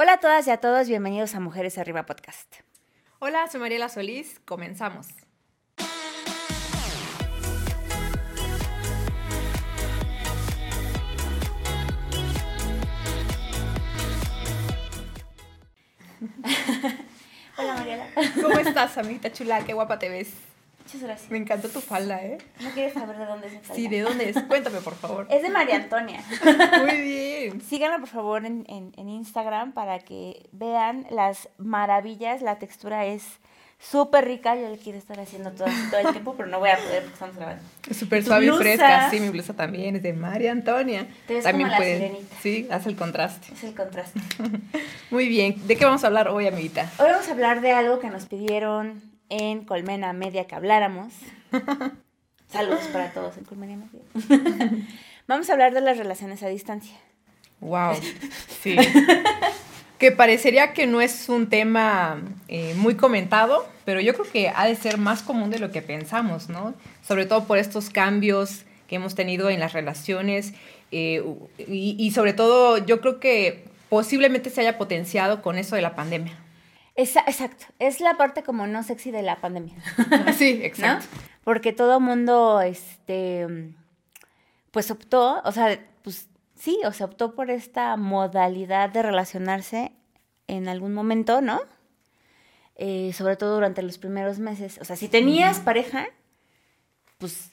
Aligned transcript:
Hola 0.00 0.12
a 0.12 0.20
todas 0.20 0.46
y 0.46 0.50
a 0.52 0.58
todos, 0.58 0.86
bienvenidos 0.86 1.34
a 1.34 1.40
Mujeres 1.40 1.76
Arriba 1.76 2.06
Podcast. 2.06 2.54
Hola, 3.18 3.48
soy 3.50 3.58
Mariela 3.58 3.88
Solís, 3.88 4.40
comenzamos. 4.44 5.08
Hola 17.58 17.74
Mariela. 17.74 18.06
¿Cómo 18.40 18.56
estás, 18.60 18.96
amiguita 18.98 19.32
chula? 19.32 19.64
Qué 19.64 19.72
guapa 19.72 19.98
te 19.98 20.08
ves. 20.08 20.47
Muchas 20.88 21.02
gracias. 21.02 21.30
Me 21.30 21.36
encantó 21.36 21.68
tu 21.68 21.80
falda, 21.80 22.24
¿eh? 22.24 22.38
¿No 22.60 22.70
quieres 22.70 22.94
saber 22.94 23.18
de 23.18 23.26
dónde 23.26 23.46
es 23.48 23.52
Sí, 23.52 23.58
falda? 23.62 23.90
¿de 23.90 24.00
dónde 24.00 24.28
es? 24.30 24.42
Cuéntame, 24.48 24.80
por 24.80 24.94
favor. 24.94 25.26
Es 25.30 25.42
de 25.42 25.50
María 25.50 25.76
Antonia. 25.76 26.22
Muy 26.86 27.00
bien. 27.02 27.60
Síganla 27.60 27.98
por 27.98 28.08
favor 28.08 28.46
en, 28.46 28.64
en- 28.68 28.92
en 28.96 29.08
Instagram 29.10 29.72
para 29.72 29.98
que 29.98 30.48
vean 30.52 31.06
las 31.10 31.50
maravillas. 31.58 32.40
La 32.40 32.58
textura 32.58 33.04
es 33.04 33.22
súper 33.78 34.24
rica. 34.24 34.56
Yo 34.56 34.70
le 34.70 34.78
quiero 34.78 34.96
estar 34.98 35.20
haciendo 35.20 35.50
todo, 35.52 35.68
todo 35.90 36.00
el 36.00 36.10
tiempo, 36.12 36.34
pero 36.38 36.48
no 36.48 36.58
voy 36.58 36.70
a 36.70 36.78
poder 36.78 37.00
porque 37.02 37.12
estamos 37.12 37.36
grabando. 37.36 37.62
Es 37.88 37.96
súper 37.98 38.20
¿Y 38.20 38.22
tu 38.22 38.28
suave 38.28 38.46
y 38.46 38.50
fresca. 38.52 39.10
Sí, 39.10 39.20
mi 39.20 39.28
blusa 39.28 39.52
también 39.52 39.96
es 39.96 40.02
de 40.02 40.14
María 40.14 40.52
Antonia. 40.52 41.06
Te 41.26 41.34
ves 41.34 41.44
también 41.44 41.68
como 41.68 41.80
la 41.80 41.86
sirenita. 41.86 42.36
Sí, 42.40 42.66
hace 42.70 42.88
el 42.88 42.96
contraste. 42.96 43.52
Es 43.52 43.62
el 43.62 43.74
contraste. 43.74 44.18
Muy 45.10 45.28
bien. 45.28 45.54
¿De 45.66 45.76
qué 45.76 45.84
vamos 45.84 46.02
a 46.04 46.06
hablar 46.06 46.28
hoy, 46.28 46.46
amiguita? 46.46 46.90
Hoy 46.98 47.08
vamos 47.10 47.28
a 47.28 47.32
hablar 47.32 47.60
de 47.60 47.72
algo 47.72 47.98
que 47.98 48.08
nos 48.08 48.24
pidieron 48.24 49.02
en 49.28 49.64
Colmena 49.64 50.12
Media 50.12 50.46
que 50.46 50.54
habláramos. 50.54 51.12
Saludos 52.48 52.88
para 52.92 53.12
todos 53.12 53.36
en 53.36 53.44
Colmena 53.44 53.76
Media. 53.76 54.86
vamos 55.26 55.50
a 55.50 55.52
hablar 55.52 55.74
de 55.74 55.80
las 55.80 55.98
relaciones 55.98 56.42
a 56.42 56.48
distancia. 56.48 56.96
Wow. 57.60 57.94
Sí. 58.62 58.76
que 59.98 60.10
parecería 60.10 60.72
que 60.72 60.88
no 60.88 61.00
es 61.00 61.28
un 61.28 61.48
tema 61.48 62.20
eh, 62.48 62.74
muy 62.76 62.96
comentado, 62.96 63.68
pero 63.84 64.00
yo 64.00 64.14
creo 64.14 64.26
que 64.30 64.48
ha 64.48 64.66
de 64.66 64.74
ser 64.74 64.98
más 64.98 65.22
común 65.22 65.50
de 65.50 65.60
lo 65.60 65.70
que 65.70 65.80
pensamos, 65.80 66.48
¿no? 66.48 66.74
Sobre 67.06 67.24
todo 67.24 67.44
por 67.44 67.58
estos 67.58 67.88
cambios 67.88 68.64
que 68.88 68.96
hemos 68.96 69.14
tenido 69.14 69.48
en 69.48 69.60
las 69.60 69.74
relaciones 69.74 70.54
eh, 70.90 71.22
y, 71.58 71.94
y 71.96 72.10
sobre 72.10 72.32
todo 72.32 72.78
yo 72.78 73.00
creo 73.00 73.20
que 73.20 73.64
posiblemente 73.88 74.50
se 74.50 74.62
haya 74.62 74.76
potenciado 74.76 75.40
con 75.40 75.56
eso 75.56 75.76
de 75.76 75.82
la 75.82 75.94
pandemia. 75.94 76.36
Esa- 76.98 77.22
exacto, 77.28 77.66
es 77.78 78.00
la 78.00 78.16
parte 78.16 78.42
como 78.42 78.66
no 78.66 78.82
sexy 78.82 79.12
de 79.12 79.22
la 79.22 79.36
pandemia. 79.36 79.76
Sí, 80.36 80.58
¿no? 80.58 80.64
exacto. 80.64 81.06
Porque 81.44 81.72
todo 81.72 82.00
mundo, 82.00 82.60
este, 82.60 83.46
pues 84.72 84.90
optó, 84.90 85.40
o 85.44 85.52
sea, 85.52 85.78
pues 86.02 86.28
sí, 86.56 86.76
o 86.84 86.92
sea, 86.92 87.06
optó 87.06 87.36
por 87.36 87.50
esta 87.52 87.96
modalidad 87.96 88.90
de 88.90 89.02
relacionarse 89.02 89.92
en 90.48 90.66
algún 90.68 90.92
momento, 90.92 91.40
¿no? 91.40 91.60
Eh, 92.74 93.12
sobre 93.12 93.36
todo 93.36 93.54
durante 93.54 93.80
los 93.82 93.98
primeros 93.98 94.40
meses. 94.40 94.78
O 94.80 94.84
sea, 94.84 94.96
si 94.96 95.06
tenías 95.08 95.60
pareja, 95.60 96.06
pues 97.18 97.52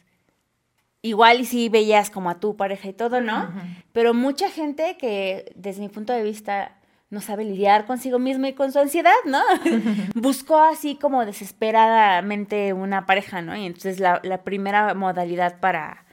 igual 1.03 1.41
y 1.41 1.45
sí 1.45 1.69
veías 1.69 2.09
como 2.09 2.31
a 2.31 2.39
tu 2.39 2.57
pareja 2.57 2.87
y 2.89 2.93
todo, 2.93 3.21
¿no? 3.21 3.53
Pero 3.93 4.15
mucha 4.15 4.49
gente 4.49 4.97
que, 4.97 5.51
desde 5.55 5.81
mi 5.81 5.89
punto 5.89 6.13
de 6.13 6.23
vista, 6.23 6.77
no 7.09 7.21
sabe 7.21 7.43
lidiar 7.43 7.85
consigo 7.85 8.19
mismo 8.19 8.47
y 8.47 8.53
con 8.53 8.71
su 8.71 8.79
ansiedad, 8.79 9.13
¿no? 9.25 9.41
Buscó 10.15 10.59
así 10.59 10.95
como 10.95 11.25
desesperadamente 11.25 12.73
una 12.73 13.05
pareja, 13.05 13.41
¿no? 13.41 13.55
Y 13.55 13.65
entonces 13.65 13.99
la, 13.99 14.19
la 14.23 14.43
primera 14.43 14.93
modalidad 14.93 15.59
para, 15.59 16.05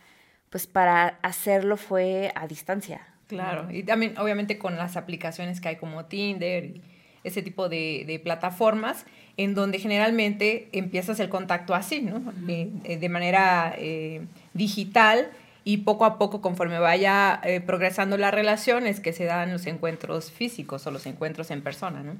pues 0.50 0.66
para 0.66 1.18
hacerlo 1.22 1.76
fue 1.76 2.32
a 2.34 2.46
distancia. 2.46 3.06
Claro, 3.26 3.68
y 3.70 3.82
también 3.82 4.18
obviamente 4.18 4.58
con 4.58 4.76
las 4.76 4.96
aplicaciones 4.96 5.60
que 5.60 5.68
hay 5.68 5.76
como 5.76 6.04
Tinder 6.04 6.64
y 6.66 6.82
ese 7.24 7.42
tipo 7.42 7.68
de, 7.68 8.04
de 8.06 8.18
plataformas, 8.18 9.06
en 9.36 9.54
donde 9.54 9.78
generalmente 9.78 10.68
empiezas 10.72 11.20
el 11.20 11.28
contacto 11.28 11.74
así, 11.74 12.02
¿no? 12.02 12.32
Eh, 12.48 12.70
eh, 12.84 12.96
de 12.98 13.08
manera 13.08 13.74
eh, 13.78 14.26
digital 14.52 15.30
y 15.64 15.78
poco 15.78 16.04
a 16.04 16.18
poco, 16.18 16.40
conforme 16.40 16.78
vaya 16.78 17.40
eh, 17.44 17.60
progresando 17.60 18.16
las 18.18 18.32
relaciones, 18.34 19.00
que 19.00 19.12
se 19.12 19.24
dan 19.24 19.52
los 19.52 19.66
encuentros 19.66 20.30
físicos 20.30 20.86
o 20.86 20.90
los 20.90 21.06
encuentros 21.06 21.50
en 21.50 21.62
persona, 21.62 22.02
¿no? 22.02 22.16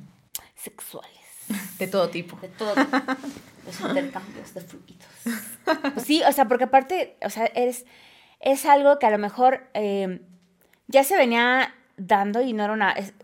Sexuales. 0.54 1.10
De 1.78 1.86
todo 1.88 2.08
tipo. 2.08 2.38
De 2.40 2.48
todo. 2.48 2.74
tipo. 2.74 2.96
Los 3.66 3.80
intercambios 3.80 4.54
de 4.54 4.60
fluidos. 4.60 5.06
Pues 5.94 6.06
sí, 6.06 6.22
o 6.26 6.32
sea, 6.32 6.46
porque 6.46 6.64
aparte, 6.64 7.16
o 7.24 7.30
sea, 7.30 7.46
es, 7.46 7.84
es 8.40 8.64
algo 8.66 8.98
que 8.98 9.06
a 9.06 9.10
lo 9.10 9.18
mejor 9.18 9.68
eh, 9.74 10.20
ya 10.88 11.04
se 11.04 11.16
venía 11.16 11.74
dando 11.96 12.42
y 12.42 12.52
no 12.52 12.64
era 12.64 12.72
una. 12.72 12.92
es- 12.92 13.14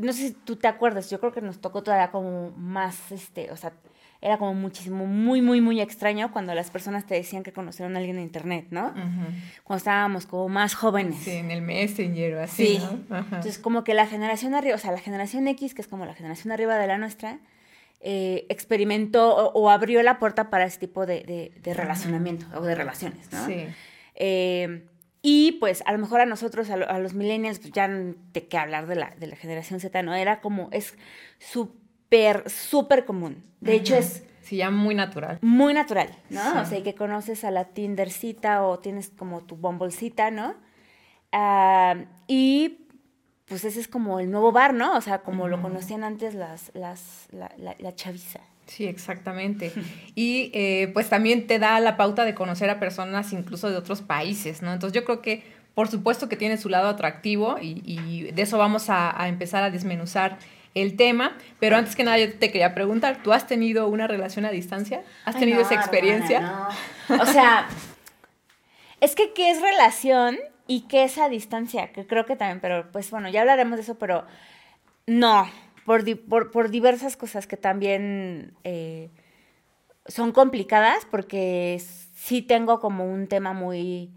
no 0.00 0.12
sé 0.12 0.28
si 0.28 0.32
tú 0.32 0.56
te 0.56 0.66
acuerdas, 0.68 1.08
yo 1.10 1.20
creo 1.20 1.32
que 1.32 1.40
nos 1.40 1.60
tocó 1.60 1.82
todavía 1.82 2.10
como 2.10 2.50
más, 2.56 3.12
este, 3.12 3.52
o 3.52 3.56
sea, 3.56 3.72
era 4.20 4.38
como 4.38 4.54
muchísimo, 4.54 5.06
muy, 5.06 5.42
muy, 5.42 5.60
muy 5.60 5.80
extraño 5.80 6.32
cuando 6.32 6.54
las 6.54 6.70
personas 6.70 7.06
te 7.06 7.14
decían 7.14 7.42
que 7.42 7.52
conocieron 7.52 7.94
a 7.94 7.98
alguien 7.98 8.16
en 8.16 8.22
internet, 8.24 8.66
¿no? 8.70 8.86
Ujú. 8.88 9.26
Cuando 9.64 9.78
estábamos 9.78 10.26
como 10.26 10.48
más 10.48 10.74
jóvenes. 10.74 11.16
Sí, 11.16 11.32
en 11.32 11.50
el 11.50 11.62
Messenger 11.62 12.34
o 12.36 12.42
así, 12.42 12.78
Sí. 12.78 13.04
¿no? 13.08 13.18
Entonces, 13.18 13.58
como 13.58 13.84
que 13.84 13.94
la 13.94 14.06
generación 14.06 14.54
arriba, 14.54 14.74
o 14.74 14.78
sea, 14.78 14.92
la 14.92 14.98
generación 15.00 15.46
X, 15.48 15.74
que 15.74 15.82
es 15.82 15.88
como 15.88 16.06
la 16.06 16.14
generación 16.14 16.52
arriba 16.52 16.76
de 16.78 16.86
la 16.86 16.98
nuestra, 16.98 17.38
eh, 18.00 18.46
experimentó 18.48 19.34
o, 19.34 19.52
o 19.60 19.70
abrió 19.70 20.02
la 20.02 20.18
puerta 20.18 20.50
para 20.50 20.64
ese 20.66 20.78
tipo 20.78 21.06
de, 21.06 21.22
de- 21.22 21.52
de 21.62 21.74
relacionamiento 21.74 22.46
o 22.54 22.62
de 22.62 22.74
relaciones, 22.74 23.30
¿no? 23.32 23.46
Sí. 23.46 23.66
Eh, 24.14 24.86
y 25.22 25.52
pues 25.52 25.82
a 25.86 25.92
lo 25.92 25.98
mejor 25.98 26.20
a 26.20 26.26
nosotros, 26.26 26.70
a, 26.70 26.76
lo- 26.76 26.88
a 26.88 26.98
los 27.00 27.14
millennials, 27.14 27.58
pues 27.58 27.72
ya 27.72 27.88
de 27.88 28.46
qué 28.48 28.58
hablar 28.58 28.86
de 28.86 28.94
la, 28.96 29.10
de 29.18 29.26
la 29.26 29.34
generación 29.36 29.80
Z, 29.80 30.02
¿no? 30.02 30.14
Era 30.14 30.40
como, 30.40 30.68
es 30.72 30.94
súper, 32.10 32.48
súper 32.50 33.04
común. 33.04 33.42
De 33.60 33.74
hecho, 33.74 33.94
es 33.96 34.22
Sí, 34.42 34.58
ya 34.58 34.70
muy 34.70 34.94
natural. 34.94 35.38
muy 35.42 35.74
natural, 35.74 36.08
¿no? 36.30 36.40
Sí. 36.52 36.58
O 36.58 36.64
sea, 36.66 36.82
que 36.84 36.94
conoces 36.94 37.42
a 37.44 37.50
la 37.50 37.64
Tindercita 37.64 38.62
o 38.64 38.78
tienes 38.78 39.08
como 39.10 39.40
tu 39.42 39.56
Bumblecita, 39.56 40.30
¿no? 40.30 40.54
Ah, 41.32 41.96
y 42.28 42.86
pues 43.46 43.64
ese 43.64 43.80
es 43.80 43.88
como 43.88 44.20
el 44.20 44.30
nuevo 44.30 44.52
bar, 44.52 44.72
¿no? 44.74 44.96
O 44.96 45.00
sea, 45.00 45.18
como 45.22 45.48
lo 45.48 45.60
conocían 45.60 46.04
antes 46.04 46.34
las, 46.34 46.70
las, 46.74 47.26
la, 47.32 47.50
la, 47.58 47.74
la 47.78 47.94
chaviza. 47.94 48.40
Sí, 48.66 48.86
exactamente. 48.86 49.72
Y 50.14 50.50
eh, 50.54 50.90
pues 50.94 51.08
también 51.08 51.46
te 51.46 51.58
da 51.58 51.78
la 51.80 51.96
pauta 51.96 52.24
de 52.24 52.34
conocer 52.34 52.70
a 52.70 52.78
personas 52.80 53.32
incluso 53.32 53.68
de 53.68 53.76
otros 53.76 54.00
países, 54.02 54.62
¿no? 54.62 54.72
Entonces 54.72 54.94
yo 54.94 55.04
creo 55.04 55.20
que 55.22 55.42
por 55.74 55.88
supuesto 55.88 56.28
que 56.28 56.36
tiene 56.36 56.56
su 56.56 56.68
lado 56.70 56.88
atractivo 56.88 57.58
y, 57.60 57.82
y 57.84 58.30
de 58.32 58.42
eso 58.42 58.56
vamos 58.56 58.88
a, 58.88 59.20
a 59.20 59.28
empezar 59.28 59.62
a 59.62 59.70
desmenuzar 59.70 60.38
el 60.76 60.96
tema, 60.96 61.36
pero 61.58 61.76
antes 61.76 61.96
que 61.96 62.04
nada 62.04 62.18
yo 62.18 62.32
te 62.38 62.52
quería 62.52 62.74
preguntar, 62.74 63.22
¿tú 63.22 63.32
has 63.32 63.46
tenido 63.46 63.88
una 63.88 64.06
relación 64.06 64.44
a 64.44 64.50
distancia? 64.50 65.02
¿Has 65.24 65.34
Ay, 65.34 65.40
tenido 65.40 65.58
no, 65.60 65.66
esa 65.66 65.74
experiencia? 65.74 66.38
hermana, 66.38 66.68
no. 67.08 67.22
O 67.22 67.26
sea, 67.26 67.66
es 69.00 69.14
que 69.14 69.32
qué 69.32 69.50
es 69.50 69.60
relación 69.60 70.36
y 70.66 70.82
qué 70.82 71.04
es 71.04 71.18
a 71.18 71.28
distancia, 71.28 71.92
que 71.92 72.06
creo 72.06 72.26
que 72.26 72.36
también, 72.36 72.60
pero 72.60 72.90
pues 72.92 73.10
bueno, 73.10 73.28
ya 73.28 73.40
hablaremos 73.40 73.76
de 73.76 73.82
eso, 73.82 73.96
pero 73.98 74.24
no, 75.06 75.48
por, 75.84 76.04
di- 76.04 76.14
por, 76.14 76.50
por 76.50 76.70
diversas 76.70 77.16
cosas 77.16 77.46
que 77.46 77.56
también 77.56 78.52
eh, 78.64 79.10
son 80.06 80.32
complicadas, 80.32 81.06
porque 81.10 81.80
sí 82.14 82.42
tengo 82.42 82.80
como 82.80 83.04
un 83.10 83.28
tema 83.28 83.52
muy 83.52 84.10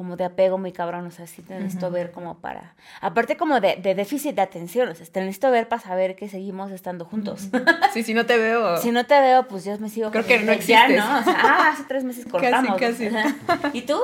como 0.00 0.16
de 0.16 0.24
apego 0.24 0.56
muy 0.56 0.72
cabrón, 0.72 1.06
o 1.06 1.10
sea, 1.10 1.26
sí 1.26 1.42
te 1.42 1.52
necesito 1.60 1.88
Ujú. 1.88 1.94
ver 1.94 2.10
como 2.10 2.38
para, 2.38 2.74
aparte 3.02 3.36
como 3.36 3.60
de, 3.60 3.76
de 3.76 3.94
déficit 3.94 4.34
de 4.34 4.40
atención, 4.40 4.88
o 4.88 4.94
sea, 4.94 5.04
te 5.04 5.20
necesito 5.20 5.50
ver 5.50 5.68
para 5.68 5.82
saber 5.82 6.16
que 6.16 6.26
seguimos 6.26 6.70
estando 6.70 7.04
juntos. 7.04 7.50
Sí, 7.92 8.02
si 8.02 8.14
no 8.14 8.24
te 8.24 8.38
veo. 8.38 8.78
Si 8.80 8.92
no 8.92 9.04
te 9.04 9.20
veo, 9.20 9.46
pues 9.46 9.66
yo 9.66 9.78
me 9.78 9.90
sigo. 9.90 10.10
Creo 10.10 10.24
que 10.26 10.38
no 10.38 10.54
ya, 10.54 10.86
existes. 10.86 10.96
¿no? 11.04 11.18
O 11.18 11.22
sea, 11.22 11.36
ah, 11.38 11.70
hace 11.74 11.82
tres 11.86 12.02
meses 12.04 12.24
cortamos. 12.30 12.80
casi. 12.80 13.08
Ajá. 13.08 13.34
¿Y 13.74 13.82
tú? 13.82 14.00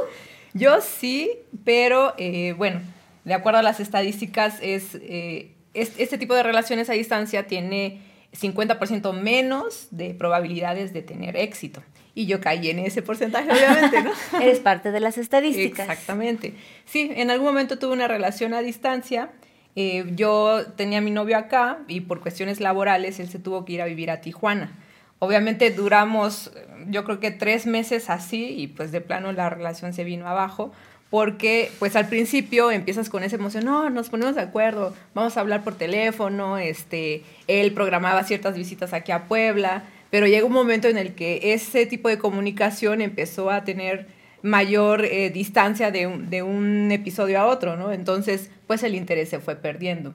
Yo 0.53 0.83
sí, 0.83 1.31
pero 1.65 2.13
eh, 2.19 2.53
bueno, 2.59 2.83
de 3.25 3.33
acuerdo 3.33 3.61
a 3.61 3.63
las 3.63 3.81
estadísticas, 3.81 4.59
es, 4.61 4.97
eh, 4.97 5.55
es- 5.73 5.95
este 5.97 6.19
tipo 6.19 6.35
de 6.35 6.43
relaciones 6.43 6.91
a 6.91 6.93
distancia 6.93 7.47
tiene 7.47 8.03
50% 8.33 9.13
menos 9.13 9.89
de 9.91 10.15
probabilidades 10.15 10.93
de 10.93 11.03
tener 11.03 11.37
éxito. 11.37 11.83
Y 12.15 12.27
yo 12.27 12.41
caí 12.41 12.71
en 12.71 12.79
ese 12.79 13.03
porcentaje, 13.03 13.51
obviamente, 13.51 14.03
¿no? 14.03 14.13
Eres 14.41 14.61
parte 14.61 14.91
de 14.91 15.01
las 15.01 15.19
estadísticas. 15.19 15.89
Exactamente. 15.89 16.55
Sí, 16.87 17.13
en 17.15 17.31
algún 17.31 17.47
momento 17.47 17.79
tuve 17.79 17.93
una 17.93 18.09
relación 18.09 18.55
a 18.55 18.63
distancia. 18.63 19.31
eh, 19.75 20.05
yo 20.15 20.65
tenía 20.77 20.99
a 20.99 21.03
mi 21.03 21.11
novio 21.11 21.37
acá 21.37 21.81
y 21.87 22.01
por 22.01 22.21
cuestiones 22.21 22.61
laborales 22.61 23.21
él 23.21 23.29
se 23.29 23.39
tuvo 23.39 23.67
que 23.67 23.75
ir 23.75 23.83
a 23.83 23.85
vivir 23.85 24.11
a 24.11 24.23
Tijuana. 24.23 24.79
Obviamente 25.19 25.71
duramos, 25.71 26.53
yo 26.89 27.05
creo 27.05 27.21
que 27.21 27.31
tres 27.31 27.67
meses 27.67 28.11
así 28.11 28.55
y 28.57 28.69
pues 28.69 28.93
de 28.93 29.01
plano 29.01 29.33
la 29.33 29.51
relación 29.51 29.93
se 29.93 30.05
vino 30.05 30.27
abajo 30.27 30.73
porque 31.11 31.71
pues 31.79 31.95
al 31.97 32.09
principio 32.09 32.71
empiezas 32.71 33.09
con 33.09 33.23
esa 33.23 33.37
emoción, 33.37 33.65
no, 33.65 33.91
nos 33.91 34.09
ponemos 34.09 34.35
de 34.35 34.43
acuerdo, 34.43 34.95
vamos 35.15 35.37
a 35.37 35.41
hablar 35.41 35.63
por 35.63 35.75
teléfono, 35.77 36.59
este, 36.59 37.23
él 37.47 37.73
programaba 37.73 38.25
ciertas 38.25 38.57
visitas 38.57 38.93
aquí 38.93 39.13
a 39.13 39.25
Puebla, 39.25 39.85
pero 40.11 40.27
llega 40.27 40.47
un 40.47 40.53
momento 40.53 40.89
en 40.89 40.99
el 40.99 41.15
que 41.15 41.53
ese 41.53 41.87
tipo 41.87 42.09
de 42.09 42.19
comunicación 42.19 43.01
empezó 43.01 43.51
a 43.51 43.65
tener 43.65 44.07
mayor 44.43 45.05
eh, 45.05 45.31
distancia 45.31 45.91
de 45.91 46.07
un, 46.07 46.31
de 46.31 46.43
un 46.43 46.91
episodio 46.93 47.41
a 47.41 47.47
otro, 47.47 47.77
¿no? 47.77 47.93
Entonces, 47.93 48.51
pues 48.67 48.83
el 48.83 48.95
interés 48.95 49.29
se 49.29 49.41
fue 49.41 49.57
perdiendo. 49.57 50.15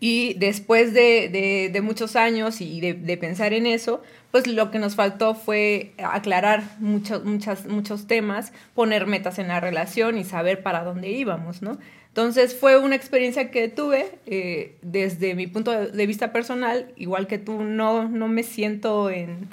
Y 0.00 0.34
después 0.34 0.94
de, 0.94 1.70
de, 1.72 1.80
muchos 1.80 2.14
años 2.14 2.60
y 2.60 2.80
de, 2.80 2.94
de, 2.94 3.16
pensar 3.16 3.52
en 3.52 3.66
eso, 3.66 4.00
pues 4.30 4.46
lo 4.46 4.70
que 4.70 4.78
nos 4.78 4.94
faltó 4.94 5.34
fue 5.34 5.92
aclarar 5.98 6.62
muchos 6.78 7.24
muchas, 7.24 7.66
muchos 7.66 8.06
temas, 8.06 8.52
poner 8.74 9.06
metas 9.06 9.40
en 9.40 9.48
la 9.48 9.58
relación 9.58 10.16
y 10.16 10.24
saber 10.24 10.62
para 10.62 10.84
dónde 10.84 11.10
íbamos, 11.10 11.62
¿no? 11.62 11.78
Entonces 12.08 12.54
fue 12.54 12.78
una 12.78 12.96
experiencia 12.96 13.50
que 13.50 13.68
tuve 13.68 14.18
eh, 14.26 14.76
desde 14.82 15.34
mi 15.34 15.46
punto 15.46 15.72
de 15.72 16.06
vista 16.06 16.32
personal, 16.32 16.92
igual 16.96 17.26
que 17.26 17.38
tú, 17.38 17.62
no, 17.62 18.08
no 18.08 18.28
me 18.28 18.42
siento 18.42 19.10
en, 19.10 19.48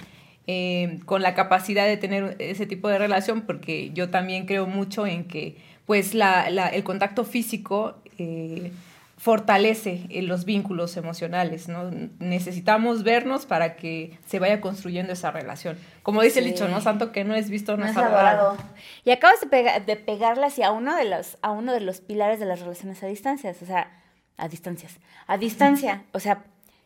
eh, 0.47 0.99
con 1.05 1.21
la 1.21 1.33
capacidad 1.33 1.87
de 1.87 1.97
tener 1.97 2.35
ese 2.39 2.65
tipo 2.65 2.87
de 2.87 2.97
relación 2.97 3.41
porque 3.41 3.91
yo 3.93 4.09
también 4.09 4.45
creo 4.45 4.67
mucho 4.67 5.07
en 5.07 5.25
que 5.25 5.57
pues 5.85 6.13
la, 6.13 6.49
la, 6.49 6.67
el 6.69 6.83
contacto 6.83 7.23
físico 7.23 7.95
eh, 8.17 8.71
fortalece 9.17 10.07
eh, 10.09 10.21
los 10.21 10.45
vínculos 10.45 10.97
emocionales, 10.97 11.67
¿no? 11.67 11.89
Necesitamos 12.19 13.03
vernos 13.03 13.45
para 13.45 13.75
que 13.75 14.19
se 14.25 14.39
vaya 14.39 14.59
construyendo 14.59 15.13
esa 15.13 15.31
relación. 15.31 15.77
Como 16.03 16.21
dice 16.21 16.39
el 16.39 16.45
dicho, 16.45 16.67
¿no? 16.67 16.81
Santo 16.81 17.12
que 17.12 17.23
no 17.23 17.33
es 17.33 17.50
visto, 17.50 17.77
no, 17.77 17.85
es 17.85 17.95
adorado. 17.95 18.57
Y 19.03 19.12
acabas 19.12 19.39
de, 19.50 19.83
de 19.85 19.95
pegarle 19.95 20.45
hacia 20.45 20.71
uno 20.71 20.95
de 20.95 21.06
los, 21.06 21.38
a 21.41 21.51
uno 21.51 21.71
de 21.71 21.81
los 21.81 22.01
pilares 22.01 22.39
de 22.39 22.45
las 22.45 22.59
relaciones 22.59 23.01
a 23.03 23.07
distancias, 23.07 23.62
o 23.62 23.65
sea, 23.65 23.89
a 24.38 24.50
distancias, 24.50 24.97
a 25.27 25.38
distancia, 25.38 26.03
o 26.11 26.19
sea, 26.19 26.44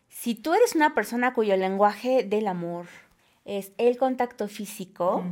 si 0.09 0.35
tú 0.35 0.53
eres 0.53 0.75
una 0.75 0.93
persona 0.93 1.33
cuyo 1.33 1.55
lenguaje 1.55 2.23
del 2.23 2.47
amor 2.47 2.87
es 3.45 3.71
el 3.77 3.97
contacto 3.97 4.47
físico 4.47 5.23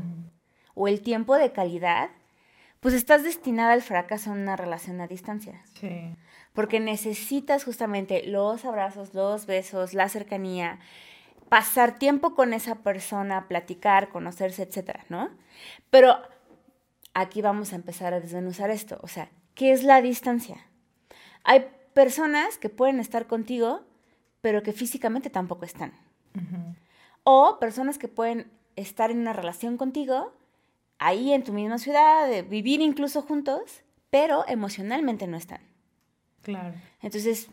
o 0.73 0.87
el 0.87 1.01
tiempo 1.01 1.35
de 1.35 1.51
calidad, 1.51 2.09
pues 2.79 2.93
estás 2.93 3.23
destinada 3.23 3.73
al 3.73 3.81
fracaso 3.81 4.31
en 4.31 4.39
una 4.39 4.55
relación 4.55 5.01
a 5.01 5.07
distancia. 5.07 5.61
Sí. 5.79 6.15
Porque 6.57 6.79
necesitas 6.79 7.63
justamente 7.63 8.25
los 8.25 8.65
abrazos, 8.65 9.13
los 9.13 9.45
besos, 9.45 9.93
la 9.93 10.09
cercanía, 10.09 10.79
pasar 11.49 11.99
tiempo 11.99 12.33
con 12.33 12.51
esa 12.51 12.77
persona, 12.77 13.47
platicar, 13.47 14.09
conocerse, 14.09 14.63
etcétera, 14.63 15.05
¿no? 15.07 15.29
Pero 15.91 16.17
aquí 17.13 17.43
vamos 17.43 17.73
a 17.73 17.75
empezar 17.75 18.15
a 18.15 18.19
desmenuzar 18.19 18.71
esto. 18.71 18.97
O 19.03 19.07
sea, 19.07 19.29
¿qué 19.53 19.71
es 19.71 19.83
la 19.83 20.01
distancia? 20.01 20.65
Hay 21.43 21.67
personas 21.93 22.57
que 22.57 22.69
pueden 22.69 22.99
estar 22.99 23.27
contigo, 23.27 23.81
pero 24.41 24.63
que 24.63 24.73
físicamente 24.73 25.29
tampoco 25.29 25.63
están. 25.63 25.93
O 27.21 27.59
personas 27.59 27.99
que 27.99 28.07
pueden 28.07 28.49
estar 28.75 29.11
en 29.11 29.19
una 29.19 29.33
relación 29.33 29.77
contigo, 29.77 30.33
ahí 30.97 31.33
en 31.33 31.43
tu 31.43 31.53
misma 31.53 31.77
ciudad, 31.77 32.27
vivir 32.49 32.81
incluso 32.81 33.21
juntos, 33.21 33.83
pero 34.09 34.43
emocionalmente 34.47 35.27
no 35.27 35.37
están. 35.37 35.76
Claro. 36.47 36.73
Entonces... 37.01 37.47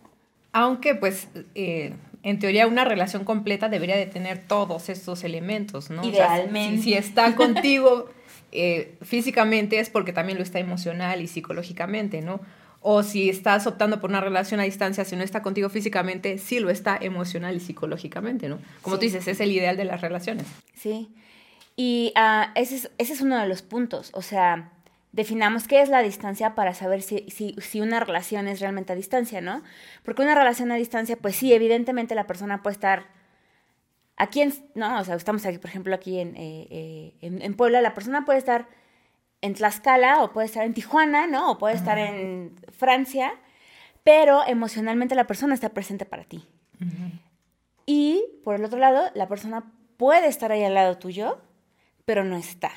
Aunque 0.52 0.94
pues 0.94 1.26
eh, 1.56 1.94
en 2.22 2.38
teoría 2.38 2.68
una 2.68 2.84
relación 2.84 3.24
completa 3.24 3.68
debería 3.68 3.96
de 3.96 4.06
tener 4.06 4.38
todos 4.46 4.88
estos 4.88 5.24
elementos, 5.24 5.90
¿no? 5.90 6.04
Idealmente. 6.04 6.80
si, 6.80 6.94
está 6.94 7.34
contigo 7.36 8.08
eh, 8.52 8.94
físicamente 9.02 9.80
es 9.80 9.90
porque 9.90 10.12
también 10.12 10.38
lo 10.38 10.44
está 10.44 10.60
emocional 10.60 11.20
y 11.22 11.26
psicológicamente, 11.26 12.22
¿no? 12.22 12.40
O 12.80 13.02
si 13.02 13.28
estás 13.28 13.66
optando 13.66 14.00
por 14.00 14.10
una 14.10 14.20
relación 14.20 14.60
a 14.60 14.62
distancia, 14.62 15.04
si 15.04 15.16
no 15.16 15.24
está 15.24 15.42
contigo 15.42 15.68
físicamente, 15.70 16.38
sí 16.38 16.60
lo 16.60 16.70
está 16.70 16.96
emocional 17.00 17.56
y 17.56 17.60
psicológicamente, 17.60 18.48
¿no? 18.48 18.60
Como 18.82 18.96
tú 18.96 19.02
dices, 19.02 19.26
es 19.26 19.40
el 19.40 19.50
ideal 19.50 19.76
de 19.76 19.86
las 19.86 20.02
relaciones. 20.02 20.46
Sí. 20.76 21.08
Y 21.74 22.12
uh, 22.14 22.52
ese, 22.54 22.76
es, 22.76 22.90
ese 22.98 23.14
es 23.14 23.20
uno 23.22 23.40
de 23.40 23.48
los 23.48 23.62
puntos. 23.62 24.10
O 24.14 24.22
sea, 24.22 24.70
definamos 25.14 25.68
qué 25.68 25.80
es 25.80 25.88
la 25.88 26.02
distancia 26.02 26.56
para 26.56 26.74
saber 26.74 27.00
si, 27.00 27.24
si, 27.30 27.54
si, 27.58 27.80
una 27.80 28.00
relación 28.00 28.48
es 28.48 28.60
realmente 28.60 28.92
a 28.92 28.96
distancia, 28.96 29.40
¿no? 29.40 29.62
Porque 30.02 30.22
una 30.22 30.34
relación 30.34 30.72
a 30.72 30.74
distancia, 30.74 31.16
pues 31.16 31.36
sí, 31.36 31.52
evidentemente 31.52 32.16
la 32.16 32.26
persona 32.26 32.62
puede 32.62 32.74
estar 32.74 33.06
aquí 34.16 34.42
en, 34.42 34.52
no, 34.74 34.98
o 34.98 35.04
sea, 35.04 35.14
estamos 35.14 35.46
aquí, 35.46 35.58
por 35.58 35.70
ejemplo, 35.70 35.94
aquí 35.94 36.18
en, 36.18 36.34
eh, 36.36 36.66
eh, 36.68 37.14
en, 37.20 37.42
en, 37.42 37.54
Puebla, 37.54 37.80
la 37.80 37.94
persona 37.94 38.24
puede 38.24 38.40
estar 38.40 38.66
en 39.40 39.54
Tlaxcala 39.54 40.24
o 40.24 40.32
puede 40.32 40.46
estar 40.46 40.64
en 40.64 40.74
Tijuana, 40.74 41.28
¿no? 41.28 41.52
O 41.52 41.58
puede 41.58 41.76
estar 41.76 41.96
en 41.98 42.56
Francia, 42.72 43.34
pero 44.02 44.42
emocionalmente 44.46 45.14
la 45.14 45.28
persona 45.28 45.54
está 45.54 45.68
presente 45.68 46.06
para 46.06 46.24
ti. 46.24 46.44
Y 47.86 48.24
por 48.42 48.56
el 48.56 48.64
otro 48.64 48.80
lado, 48.80 49.10
la 49.14 49.28
persona 49.28 49.72
puede 49.96 50.26
estar 50.26 50.50
ahí 50.50 50.64
al 50.64 50.74
lado 50.74 50.98
tuyo, 50.98 51.38
pero 52.04 52.24
no 52.24 52.36
está. 52.36 52.72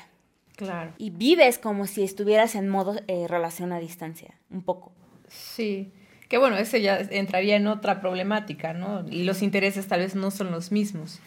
Claro. 0.58 0.92
Y 0.98 1.10
vives 1.10 1.56
como 1.56 1.86
si 1.86 2.02
estuvieras 2.02 2.56
en 2.56 2.68
modo 2.68 2.96
eh, 3.06 3.28
relación 3.28 3.72
a 3.72 3.78
distancia, 3.78 4.34
un 4.50 4.62
poco. 4.62 4.90
Sí. 5.28 5.92
Que 6.28 6.36
bueno, 6.36 6.56
ese 6.56 6.82
ya 6.82 6.98
entraría 6.98 7.54
en 7.54 7.68
otra 7.68 8.00
problemática, 8.00 8.72
¿no? 8.72 9.06
Y 9.08 9.22
los 9.22 9.42
intereses 9.42 9.86
tal 9.86 10.00
vez 10.00 10.16
no 10.16 10.32
son 10.32 10.50
los 10.50 10.72
mismos. 10.72 11.20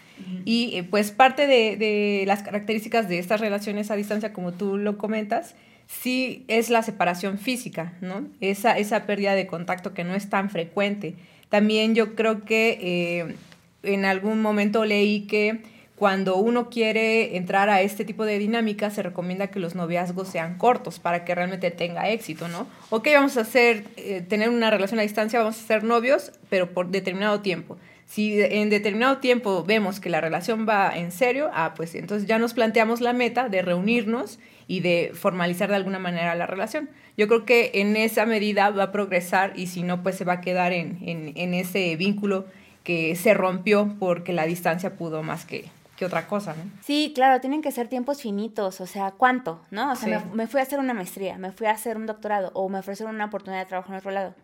Y 0.45 0.75
eh, 0.75 0.83
pues 0.83 1.12
parte 1.12 1.48
de, 1.48 1.78
de, 1.78 2.25
las 2.28 2.44
características 2.44 3.07
de 3.07 3.19
estas 3.19 3.39
relaciones 3.39 3.89
a 3.89 3.95
distancia, 3.95 4.33
como 4.33 4.51
tú 4.51 4.78
lo 4.78 4.98
comentas, 4.98 5.56
sí 5.88 6.44
es 6.48 6.69
la 6.69 6.83
separación 6.83 7.38
física, 7.39 7.94
¿no? 8.01 8.28
Esa, 8.42 8.78
esa 8.78 9.06
pérdida 9.06 9.33
de 9.33 9.48
contacto 9.48 9.94
que 9.94 10.04
no 10.04 10.13
es 10.13 10.30
tan 10.30 10.50
frecuente. 10.50 11.16
También 11.50 11.95
yo 11.95 12.16
creo 12.16 12.44
que 12.44 12.78
eh, 12.81 13.36
en 13.83 14.06
algún 14.06 14.42
momento 14.42 14.86
leí 14.86 15.22
que 15.22 15.63
cuando 16.01 16.38
uno 16.38 16.71
quiere 16.71 17.38
entrar 17.38 17.69
a 17.69 17.83
este 17.83 18.06
tipo 18.06 18.25
de 18.25 18.39
dinámica, 18.39 18.89
se 18.89 19.03
recomienda 19.03 19.51
que 19.51 19.59
los 19.59 19.75
noviazgos 19.75 20.30
sean 20.30 20.57
cortos 20.57 20.98
para 20.98 21.24
que 21.24 21.36
realmente 21.36 21.69
tenga 21.69 22.09
éxito, 22.09 22.48
¿no? 22.48 22.65
Ok, 22.89 23.09
vamos 23.13 23.38
a 23.38 23.42
hacer, 23.42 23.83
eh, 23.98 24.25
tener 24.27 24.50
una 24.50 24.71
relación 24.71 25.00
a 25.00 25.03
distancia, 25.03 25.38
vamos 25.38 25.59
a 25.59 25.68
ser 25.68 25.83
novios, 25.83 26.31
pero 26.50 26.74
por 26.74 26.88
determinado 26.88 27.42
tiempo. 27.42 27.77
Si 28.07 28.42
en 28.42 28.71
determinado 28.71 29.19
tiempo 29.19 29.63
vemos 29.63 30.00
que 30.00 30.09
la 30.09 30.21
relación 30.21 30.68
va 30.68 30.92
en 30.98 31.12
serio, 31.12 31.51
ah, 31.53 31.75
pues 31.75 31.94
entonces 31.94 32.27
ya 32.27 32.39
nos 32.39 32.56
planteamos 32.56 33.00
la 33.00 33.13
meta 33.13 33.47
de 33.47 33.62
reunirnos 33.62 34.39
y 34.65 34.80
de 34.80 35.12
formalizar 35.13 35.69
de 35.69 35.75
alguna 35.75 36.00
manera 36.00 36.33
la 36.33 36.47
relación. 36.47 36.89
Yo 37.15 37.27
creo 37.27 37.45
que 37.45 37.69
en 37.75 37.95
esa 37.95 38.25
medida 38.25 38.71
va 38.71 38.86
a 38.86 38.92
progresar 38.92 39.54
y 39.56 39.68
si 39.68 39.83
no, 39.83 40.01
pues 40.01 40.15
se 40.15 40.25
va 40.25 40.33
a 40.33 40.42
quedar 40.42 40.74
en, 40.74 40.97
en, 41.04 41.33
en 41.36 41.54
ese 41.54 41.95
vínculo 41.95 42.47
que 42.83 43.15
se 43.15 43.36
rompió 43.36 43.94
porque 44.00 44.33
la 44.33 44.47
distancia 44.47 44.95
pudo 44.95 45.21
más 45.21 45.45
que, 45.45 45.65
otra 46.06 46.27
cosa, 46.27 46.53
¿no? 46.53 46.63
Sí, 46.81 47.12
claro, 47.13 47.39
tienen 47.42 47.62
que 47.62 47.71
ser 47.71 47.88
tiempos 47.88 48.21
finitos, 48.21 48.81
o 48.81 48.88
sea, 48.88 49.12
¿cuánto? 49.12 49.62
¿No? 49.71 49.92
O 49.92 49.95
sea, 49.95 50.25
me, 50.33 50.48
fui 50.48 50.59
a 50.59 50.63
hacer 50.63 50.80
una 50.80 50.94
maestría, 50.94 51.38
me 51.38 51.51
fui 51.51 51.68
a 51.68 51.71
hacer 51.71 51.98
un 51.98 52.06
doctorado 52.06 52.51
o 52.53 52.69
me 52.69 52.80
ofrecieron 52.80 53.15
una 53.15 53.25
oportunidad 53.25 53.62
de 53.62 53.68
trabajo 53.68 53.92
en 53.92 53.98
otro 53.98 54.12
lado. 54.12 54.36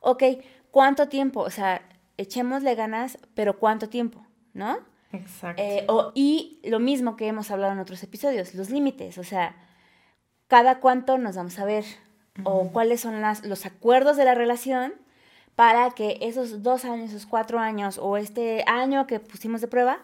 Ok, 0.00 0.22
¿cuánto 0.70 1.08
tiempo? 1.08 1.40
O 1.40 1.50
sea, 1.50 1.82
echémosle 2.16 2.74
ganas, 2.74 3.18
pero 3.34 3.58
¿cuánto 3.58 3.88
tiempo? 3.88 4.24
¿No? 4.52 4.78
Exacto. 5.12 5.62
Eh, 5.62 5.86
y 6.14 6.60
lo 6.64 6.80
mismo 6.80 7.16
que 7.16 7.28
hemos 7.28 7.50
hablado 7.50 7.72
en 7.72 7.78
otros 7.78 8.02
episodios, 8.02 8.54
los 8.54 8.70
límites, 8.70 9.18
o 9.18 9.24
sea, 9.24 9.56
cada 10.48 10.80
cuánto 10.80 11.18
nos 11.18 11.36
vamos 11.36 11.58
a 11.58 11.64
ver 11.64 11.84
o 12.42 12.70
cuáles 12.70 13.00
son 13.00 13.20
las, 13.20 13.44
los 13.46 13.64
acuerdos 13.64 14.16
de 14.16 14.24
la 14.24 14.34
relación 14.34 14.94
para 15.54 15.90
que 15.90 16.18
esos 16.20 16.62
dos 16.62 16.84
años, 16.84 17.10
esos 17.10 17.26
cuatro 17.26 17.58
años 17.60 17.98
o 17.98 18.16
este 18.16 18.64
año 18.66 19.06
que 19.06 19.20
pusimos 19.20 19.60
de 19.60 19.68
prueba, 19.68 19.98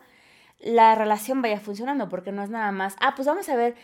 la 0.60 0.94
relación 0.94 1.42
vaya 1.42 1.60
funcionando, 1.60 2.08
porque 2.08 2.32
no 2.32 2.42
es 2.42 2.50
nada 2.50 2.72
más, 2.72 2.96
ah, 3.00 3.14
pues 3.14 3.26
vamos 3.26 3.48
a 3.48 3.56
ver, 3.56 3.74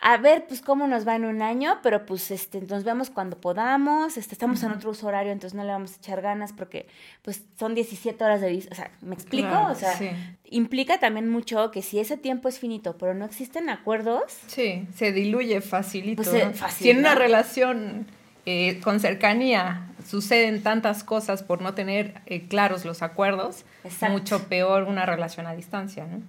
a 0.00 0.16
ver, 0.16 0.46
pues 0.46 0.60
cómo 0.60 0.86
nos 0.86 1.06
va 1.06 1.16
en 1.16 1.24
un 1.24 1.40
año, 1.40 1.78
pero 1.82 2.04
pues 2.04 2.30
este, 2.30 2.60
nos 2.60 2.84
vemos 2.84 3.10
cuando 3.10 3.40
podamos, 3.40 4.16
este, 4.16 4.34
estamos 4.34 4.62
en 4.62 4.72
otro 4.72 4.90
uso 4.90 5.06
horario, 5.06 5.32
entonces 5.32 5.56
no 5.56 5.64
le 5.64 5.70
vamos 5.70 5.92
a 5.92 5.96
echar 5.96 6.20
ganas 6.20 6.52
porque 6.52 6.88
pues 7.22 7.44
son 7.58 7.74
17 7.74 8.22
horas 8.22 8.40
de 8.40 8.66
o 8.70 8.74
sea, 8.74 8.90
¿me 9.00 9.14
explico? 9.14 9.66
o 9.70 9.74
sea, 9.74 9.94
implica 10.44 10.98
también 10.98 11.30
mucho 11.30 11.70
que 11.70 11.80
si 11.80 12.00
ese 12.00 12.16
tiempo 12.16 12.48
es 12.48 12.58
finito, 12.58 12.98
pero 12.98 13.14
no 13.14 13.24
existen 13.24 13.70
acuerdos. 13.70 14.24
Sí, 14.46 14.86
se 14.94 15.12
diluye 15.12 15.60
facilito. 15.60 16.22
Pues, 16.22 16.44
si 16.74 16.90
en 16.90 16.98
una 16.98 17.14
relación 17.14 18.06
eh, 18.46 18.80
con 18.82 19.00
cercanía 19.00 19.88
suceden 20.06 20.62
tantas 20.62 21.02
cosas 21.02 21.42
por 21.42 21.62
no 21.62 21.74
tener 21.74 22.20
eh, 22.26 22.46
claros 22.46 22.84
los 22.84 23.02
acuerdos, 23.02 23.64
es 23.84 24.10
mucho 24.10 24.44
peor 24.48 24.84
una 24.84 25.06
relación 25.06 25.46
a 25.46 25.54
distancia, 25.54 26.06
¿no? 26.06 26.20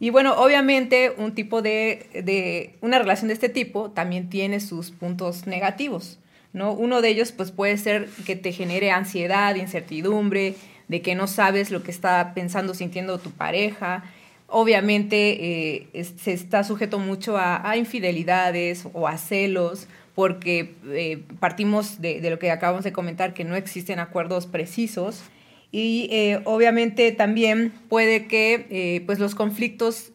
Y 0.00 0.10
bueno, 0.10 0.34
obviamente 0.34 1.14
un 1.16 1.32
tipo 1.32 1.62
de, 1.62 2.08
de, 2.24 2.74
una 2.80 2.98
relación 2.98 3.28
de 3.28 3.34
este 3.34 3.48
tipo 3.48 3.92
también 3.92 4.28
tiene 4.28 4.58
sus 4.58 4.90
puntos 4.90 5.46
negativos, 5.46 6.18
¿no? 6.52 6.72
Uno 6.72 7.00
de 7.00 7.10
ellos 7.10 7.30
pues 7.30 7.52
puede 7.52 7.76
ser 7.76 8.08
que 8.26 8.34
te 8.34 8.50
genere 8.50 8.90
ansiedad, 8.90 9.54
incertidumbre, 9.54 10.56
de 10.88 11.02
que 11.02 11.14
no 11.14 11.28
sabes 11.28 11.70
lo 11.70 11.84
que 11.84 11.92
está 11.92 12.34
pensando, 12.34 12.74
sintiendo 12.74 13.18
tu 13.18 13.30
pareja. 13.30 14.02
Obviamente 14.48 15.84
eh, 15.92 16.04
se 16.18 16.32
está 16.32 16.64
sujeto 16.64 16.98
mucho 16.98 17.38
a, 17.38 17.70
a 17.70 17.76
infidelidades 17.76 18.88
o 18.92 19.06
a 19.06 19.16
celos 19.18 19.86
porque 20.14 20.74
eh, 20.88 21.22
partimos 21.40 22.00
de, 22.00 22.20
lo 22.30 22.38
que 22.38 22.50
acabamos 22.50 22.84
de 22.84 22.92
comentar, 22.92 23.34
que 23.34 23.44
no 23.44 23.56
existen 23.56 23.98
acuerdos 23.98 24.46
precisos. 24.46 25.22
Y 25.70 26.08
eh, 26.10 26.40
obviamente 26.44 27.12
también 27.12 27.72
puede 27.88 28.26
que 28.26 28.66
eh, 28.70 29.02
pues 29.06 29.18
los 29.18 29.34
conflictos 29.34 30.12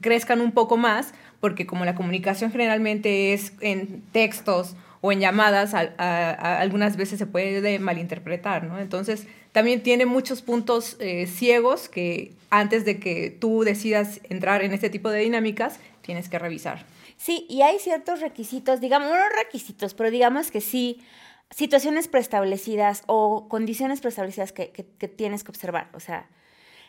crezcan 0.00 0.40
un 0.40 0.52
poco 0.52 0.76
más, 0.76 1.12
porque 1.40 1.66
como 1.66 1.84
la 1.84 1.94
comunicación 1.94 2.50
generalmente 2.50 3.32
es 3.32 3.52
en 3.60 4.02
textos 4.12 4.76
o 5.00 5.12
en 5.12 5.20
llamadas 5.20 5.74
algunas 5.74 6.96
veces 6.96 7.18
se 7.18 7.26
puede 7.26 7.78
malinterpretar, 7.78 8.64
¿no? 8.64 8.78
Entonces, 8.78 9.26
también 9.56 9.82
tiene 9.82 10.04
muchos 10.04 10.42
puntos 10.42 10.98
eh, 11.00 11.26
ciegos 11.26 11.88
que 11.88 12.32
antes 12.50 12.84
de 12.84 13.00
que 13.00 13.30
tú 13.30 13.64
decidas 13.64 14.20
entrar 14.28 14.62
en 14.62 14.74
este 14.74 14.90
tipo 14.90 15.08
de 15.08 15.20
dinámicas, 15.20 15.80
tienes 16.02 16.28
que 16.28 16.38
revisar. 16.38 16.84
Sí, 17.16 17.46
y 17.48 17.62
hay 17.62 17.78
ciertos 17.78 18.20
requisitos, 18.20 18.80
digamos, 18.80 19.08
no 19.10 19.28
requisitos, 19.30 19.94
pero 19.94 20.10
digamos 20.10 20.50
que 20.50 20.60
sí, 20.60 21.02
situaciones 21.50 22.08
preestablecidas 22.08 23.02
o 23.06 23.48
condiciones 23.48 24.00
preestablecidas 24.00 24.52
que, 24.52 24.70
que 24.72 25.08
tienes 25.08 25.44
que 25.44 25.50
observar. 25.50 25.90
O 25.94 26.00
sea, 26.00 26.28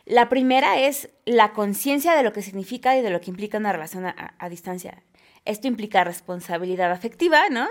la 0.07 0.29
primera 0.29 0.79
es 0.79 1.09
la 1.25 1.51
conciencia 1.51 2.15
de 2.15 2.23
lo 2.23 2.31
que 2.31 2.41
significa 2.41 2.95
y 2.95 3.01
de 3.01 3.09
lo 3.09 3.19
que 3.19 3.29
implica 3.29 3.57
una 3.57 3.73
relación 3.73 4.05
a, 4.05 4.49
distancia. 4.49 5.03
Esto 5.43 5.67
implica 5.67 6.05
responsabilidad 6.05 6.93
afectiva, 6.93 7.49
¿no? 7.49 7.67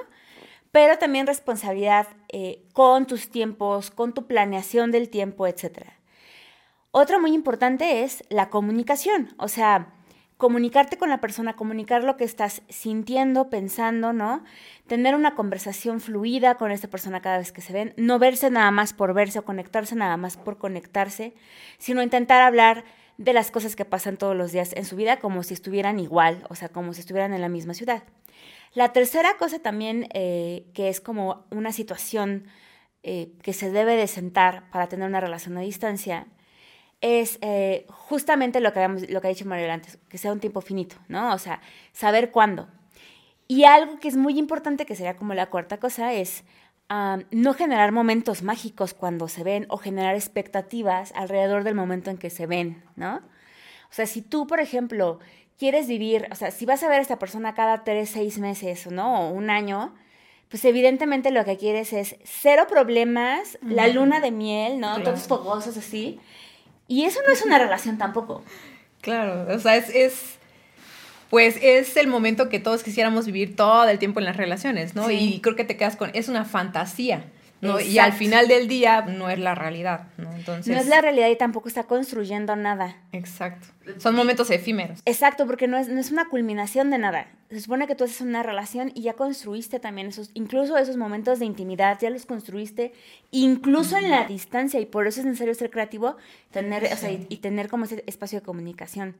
Pero 0.71 0.99
también 0.99 1.27
responsabilidad 1.27 2.09
eh, 2.29 2.63
con 2.75 3.07
tus 3.07 3.31
tiempos, 3.31 3.91
con 3.91 4.13
tu 4.13 4.27
planeación 4.27 4.91
del 4.91 5.09
tiempo, 5.09 5.47
etc. 5.47 5.89
Otra 6.91 7.19
muy 7.19 7.33
importante 7.33 8.03
es 8.03 8.23
la 8.29 8.51
comunicación, 8.51 9.35
o 9.39 9.49
sea, 9.49 9.95
comunicarte 10.37 10.99
con 10.99 11.09
la 11.09 11.21
persona, 11.21 11.57
comunicar 11.57 12.05
lo 12.05 12.17
que 12.17 12.25
estás 12.25 12.63
sintiendo, 12.69 13.49
pensando, 13.49 14.13
¿no? 14.13 14.45
Tener 14.87 15.15
una 15.15 15.35
conversación 15.35 16.01
fluida 16.01 16.57
con 16.57 16.71
esta 16.71 16.89
persona 16.89 17.23
cada 17.23 17.39
vez 17.39 17.53
que 17.53 17.63
se 17.63 17.73
ven, 17.73 17.95
no 17.97 18.19
verse 18.19 18.51
nada 18.51 18.71
más 18.71 18.93
por 18.93 19.15
verse 19.15 19.39
o 19.39 19.45
conectarse 19.45 19.95
nada 19.95 20.17
más 20.17 20.37
por 20.37 20.59
conectarse, 20.59 21.35
sino 21.79 22.03
intentar 22.03 22.43
hablar 22.43 22.85
de 23.19 23.33
las 23.33 23.51
cosas 23.51 23.77
que 23.77 23.87
pasan 23.87 24.19
todos 24.19 24.37
los 24.37 24.53
días 24.53 24.75
en 24.75 24.85
su 24.85 24.95
vida 24.95 25.19
como 25.19 25.43
si 25.43 25.55
estuvieran 25.55 25.99
igual, 25.99 26.45
o 26.51 26.55
sea, 26.55 26.69
como 26.69 26.93
si 26.93 27.01
estuvieran 27.01 27.33
en 27.33 27.41
la 27.41 27.49
misma 27.49 27.73
ciudad. 27.73 28.03
La 28.75 28.93
tercera 28.93 29.39
cosa 29.39 29.59
también, 29.59 30.07
eh, 30.13 30.67
que 30.75 30.91
es 30.91 31.01
como 31.01 31.47
una 31.51 31.73
situación 31.73 32.47
eh, 33.03 33.33
que 33.43 33.55
se 33.55 33.71
debe 33.71 33.97
de 33.97 34.07
sentar 34.07 34.69
para 34.71 34.89
tener 34.89 35.09
una 35.09 35.21
relación 35.21 35.57
a 35.57 35.61
distancia, 35.61 36.27
es 37.01 37.39
eh, 37.43 37.87
justamente 37.89 38.61
lo 38.61 38.73
que, 38.73 38.87
lo 39.09 39.21
que 39.21 39.27
ha 39.27 39.31
dicho 39.31 39.45
Mario 39.45 39.71
antes, 39.73 39.99
que 40.09 40.19
sea 40.19 40.33
un 40.33 40.41
tiempo 40.41 40.61
finito, 40.61 40.97
¿no? 41.09 41.35
O 41.35 41.39
sea, 41.39 41.61
saber 41.93 42.31
cuándo. 42.31 42.69
Y 43.49 43.65
algo 43.65 43.99
que 43.99 44.09
es 44.09 44.17
muy 44.17 44.39
importante, 44.39 44.87
que 44.87 44.97
sería 44.97 45.17
como 45.17 45.35
la 45.35 45.47
cuarta 45.47 45.79
cosa, 45.79 46.13
es 46.13 46.45
no 47.31 47.55
generar 47.55 47.91
momentos 47.91 48.43
mágicos 48.43 48.95
cuando 48.95 49.27
se 49.27 49.43
ven 49.43 49.67
o 49.69 49.77
generar 49.77 50.15
expectativas 50.15 51.13
alrededor 51.17 51.65
del 51.65 51.75
momento 51.75 52.11
en 52.11 52.19
que 52.19 52.31
se 52.31 52.47
ven, 52.47 52.85
¿no? 52.95 53.17
O 53.17 53.93
sea, 53.97 54.07
si 54.07 54.23
tú, 54.23 54.47
por 54.47 54.61
ejemplo, 54.61 55.19
quieres 55.59 55.89
vivir, 55.89 56.29
o 56.31 56.37
sea, 56.37 56.51
si 56.51 56.65
vas 56.65 56.83
a 56.83 56.89
ver 56.89 56.99
a 56.99 57.03
esta 57.03 57.19
persona 57.19 57.55
cada 57.55 57.83
tres, 57.83 58.11
seis 58.11 58.39
meses, 58.39 58.87
¿no? 58.89 59.29
O 59.29 59.31
un 59.31 59.51
año, 59.51 59.95
pues 60.49 60.65
evidentemente 60.65 61.33
lo 61.33 61.45
que 61.45 61.57
quieres 61.57 61.93
es 61.93 62.17
cero 62.25 62.67
problemas, 62.69 63.59
la 63.63 63.89
luna 63.89 64.21
de 64.21 64.31
miel, 64.31 64.79
¿no? 64.79 65.03
Todos 65.03 65.27
fogosos 65.27 65.77
así. 65.77 66.21
Y 66.89 67.05
eso 67.05 67.21
no 67.27 67.33
es 67.33 67.43
una 67.45 67.59
relación 67.59 67.99
tampoco. 67.99 68.43
Claro, 69.01 69.55
o 69.55 69.59
sea, 69.59 69.77
es, 69.77 69.89
es, 69.91 70.37
pues 71.31 71.59
es 71.63 71.97
el 71.97 72.07
momento 72.07 72.49
que 72.49 72.59
todos 72.59 72.83
quisiéramos 72.83 73.27
vivir 73.27 73.57
todo 73.57 73.89
el 73.89 73.99
tiempo 73.99 74.21
en 74.21 74.27
las 74.27 74.37
relaciones, 74.37 74.95
¿no? 74.95 75.11
Y 75.11 75.41
creo 75.41 75.57
que 75.57 75.65
te 75.65 75.77
quedas 75.77 75.97
con, 75.97 76.11
es 76.15 76.29
una 76.29 76.45
fantasía. 76.45 77.25
¿No? 77.67 77.81
Y 77.81 77.99
al 77.99 78.13
final 78.13 78.49
del 78.49 78.69
día 78.69 79.03
no 79.03 79.29
es 79.29 79.39
la 79.39 79.55
realidad, 79.55 80.09
¿no? 80.17 80.33
Entonces... 80.33 80.75
No 80.75 80.81
es 80.81 80.87
la 80.87 81.01
realidad 81.01 81.29
y 81.29 81.37
tampoco 81.37 81.69
está 81.69 81.85
construyendo 81.85 82.57
nada. 82.57 82.97
Exacto. 83.13 83.69
Son 83.99 84.15
momentos 84.15 84.51
efímeros. 84.51 85.01
Exacto, 85.05 85.47
porque 85.47 85.69
no 85.69 85.79
es, 85.79 85.89
no 85.89 86.01
es 86.01 86.11
una 86.11 86.29
culminación 86.29 86.91
de 86.91 86.99
nada. 86.99 87.29
Se 87.51 87.61
supone 87.61 87.87
que 87.87 87.95
tú 87.95 88.05
haces 88.05 88.21
una 88.21 88.43
relación 88.43 88.91
y 88.95 89.03
ya 89.03 89.13
construiste 89.13 89.79
también 89.79 90.09
esos, 90.09 90.31
incluso 90.35 90.77
esos 90.77 90.97
momentos 90.97 91.39
de 91.39 91.47
intimidad, 91.47 91.99
ya 92.01 92.11
los 92.11 92.27
construiste, 92.27 92.93
incluso 93.31 93.97
en 93.97 94.11
la 94.11 94.25
distancia, 94.25 94.81
y 94.81 94.87
por 94.87 95.07
eso 95.07 95.21
es 95.21 95.27
necesario 95.27 95.55
ser 95.55 95.71
creativo 95.71 96.17
tener, 96.51 96.93
o 96.93 96.97
sea, 96.97 97.13
y, 97.13 97.37
tener 97.37 97.69
como 97.69 97.85
ese 97.85 98.03
espacio 98.07 98.41
de 98.41 98.45
comunicación. 98.45 99.17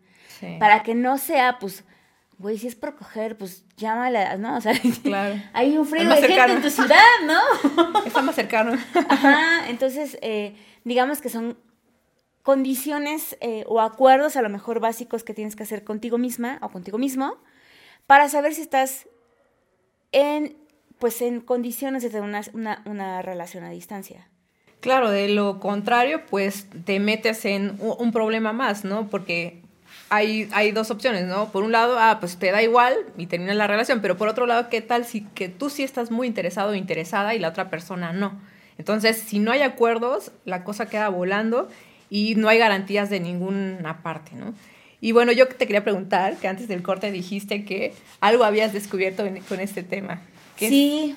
Para 0.59 0.83
que 0.83 0.95
no 0.95 1.19
sea, 1.19 1.59
pues, 1.59 1.85
güey, 2.39 2.59
si 2.59 2.67
es 2.67 2.75
por 2.75 2.97
coger, 2.97 3.39
pues 3.39 3.65
llámala, 3.77 4.37
¿no? 4.37 4.57
O 4.57 4.61
sea, 4.61 4.75
claro. 5.03 5.41
hay 5.53 5.77
un 5.77 5.87
frío 5.87 6.09
de 6.09 6.17
gente 6.17 6.53
en 6.53 6.63
tu 6.63 6.71
ciudad, 6.71 6.97
¿no? 7.25 8.03
Está 8.07 8.23
más 8.23 8.35
cercano. 8.35 8.73
Ajá, 9.09 9.69
entonces, 9.69 10.19
eh, 10.23 10.55
digamos 10.85 11.21
que 11.21 11.29
son 11.29 11.59
condiciones 12.43 13.37
eh, 13.41 13.65
o 13.67 13.81
acuerdos 13.81 14.37
a 14.37 14.43
lo 14.43 14.49
mejor 14.49 14.79
básicos 14.81 15.25
que 15.25 15.35
tienes 15.35 15.57
que 15.57 15.65
hacer 15.65 15.83
contigo 15.83 16.17
misma 16.17 16.59
o 16.63 16.69
contigo 16.69 16.99
mismo 16.99 17.37
para 18.07 18.29
saber 18.29 18.55
si 18.55 18.63
estás 18.63 19.09
en, 20.13 20.57
pues, 20.99 21.21
en 21.23 21.41
condiciones 21.41 22.03
de 22.03 22.11
tener 22.11 22.25
una, 22.55 22.83
una, 22.85 23.23
relación 23.23 23.65
a 23.65 23.71
distancia. 23.71 24.29
Claro, 24.81 25.11
de 25.11 25.29
lo 25.29 25.59
contrario, 25.59 26.25
pues 26.27 26.69
te 26.85 27.01
metes 27.01 27.45
en 27.47 27.79
un 27.81 28.13
problema 28.13 28.53
más, 28.53 28.85
¿no? 28.85 29.09
Porque 29.09 29.66
hay, 30.09 30.49
hay 30.53 30.73
dos 30.73 30.91
opciones, 30.91 31.27
¿no? 31.27 31.51
Por 31.51 31.65
un 31.65 31.73
lado, 31.73 31.99
ah, 31.99 32.19
pues 32.21 32.37
te 32.37 32.51
da 32.51 32.63
igual 32.63 32.95
y 33.17 33.27
terminas 33.27 33.57
la 33.57 33.67
relación, 33.67 34.01
pero 34.01 34.17
por 34.17 34.29
otro 34.29 34.47
lado, 34.47 34.69
¿qué 34.69 34.81
tal 34.81 35.05
si 35.05 35.23
que 35.23 35.49
tú 35.49 35.71
sí 35.71 35.83
estás 35.83 36.11
muy 36.11 36.27
interesado 36.27 36.71
o 36.71 36.75
interesada 36.75 37.35
y 37.35 37.39
la 37.39 37.49
otra 37.49 37.71
persona 37.71 38.13
no? 38.13 38.39
Entonces, 38.79 39.17
si 39.17 39.39
no 39.39 39.53
hay 39.53 39.63
acuerdos, 39.63 40.33
la 40.45 40.63
cosa 40.63 40.87
queda 40.87 41.09
volando 41.09 41.69
y 42.11 42.35
no 42.37 42.49
hay 42.49 42.59
garantías 42.59 43.11
de 43.11 43.21
ninguna 43.21 44.03
parte, 44.03 44.33
¿no? 44.35 44.55
Y 45.01 45.13
bueno, 45.13 45.33
yo 45.33 45.47
te 45.49 45.67
quería 45.67 45.85
preguntar, 45.85 46.37
que 46.37 46.49
antes 46.49 46.69
del 46.69 46.83
corte 46.83 47.11
dijiste 47.11 47.65
que 47.65 47.93
algo 48.21 48.45
habías 48.45 48.73
descubierto 48.73 49.25
con 49.49 49.61
este 49.61 49.83
tema. 49.83 50.23
Sí. 50.57 51.17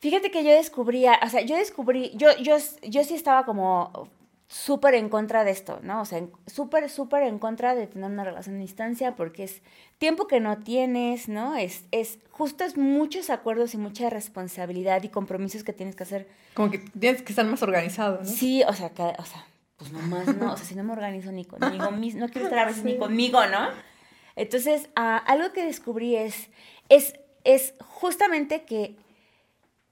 Fíjate 0.00 0.30
que 0.30 0.44
yo 0.44 0.50
descubría, 0.50 1.18
o 1.22 1.28
sea, 1.28 1.42
yo 1.42 1.56
descubrí, 1.56 2.12
yo, 2.14 2.36
yo, 2.38 2.56
yo 2.82 3.04
sí 3.04 3.14
estaba 3.14 3.44
como 3.44 4.08
súper 4.46 4.94
en 4.94 5.08
contra 5.08 5.44
de 5.44 5.50
esto, 5.50 5.80
¿no? 5.82 6.00
O 6.00 6.04
sea, 6.04 6.22
súper, 6.46 6.88
súper 6.90 7.22
en 7.22 7.38
contra 7.38 7.74
de 7.74 7.86
tener 7.86 8.10
una 8.10 8.24
relación 8.24 8.56
a 8.56 8.60
distancia 8.60 9.16
porque 9.16 9.44
es 9.44 9.62
tiempo 9.98 10.26
que 10.26 10.40
no 10.40 10.58
tienes, 10.58 11.28
¿no? 11.28 11.56
Es, 11.56 11.84
es 11.90 12.18
justo 12.30 12.64
es 12.64 12.76
muchos 12.76 13.30
acuerdos 13.30 13.74
y 13.74 13.78
mucha 13.78 14.10
responsabilidad 14.10 15.02
y 15.02 15.08
compromisos 15.08 15.64
que 15.64 15.72
tienes 15.72 15.96
que 15.96 16.02
hacer. 16.02 16.28
Como 16.54 16.70
que 16.70 16.78
tienes 16.78 17.22
que 17.22 17.32
estar 17.32 17.46
más 17.46 17.62
organizado, 17.62 18.18
¿no? 18.18 18.24
Sí, 18.24 18.62
o 18.62 18.72
sea, 18.72 18.92
o 19.18 19.24
sea 19.24 19.46
pues 19.76 19.92
nomás 19.92 20.34
no, 20.36 20.52
o 20.52 20.56
sea, 20.56 20.66
si 20.66 20.74
no 20.74 20.84
me 20.84 20.92
organizo 20.92 21.32
ni 21.32 21.44
conmigo 21.44 21.90
mismo, 21.90 22.20
no 22.20 22.28
quiero 22.28 22.46
estar 22.46 22.60
a 22.60 22.66
veces 22.66 22.84
ni 22.84 22.96
conmigo, 22.96 23.44
¿no? 23.46 23.68
Entonces, 24.36 24.88
ah, 24.96 25.16
algo 25.16 25.52
que 25.52 25.64
descubrí 25.64 26.16
es, 26.16 26.50
es, 26.88 27.14
es 27.44 27.74
justamente 27.80 28.64
que 28.64 28.96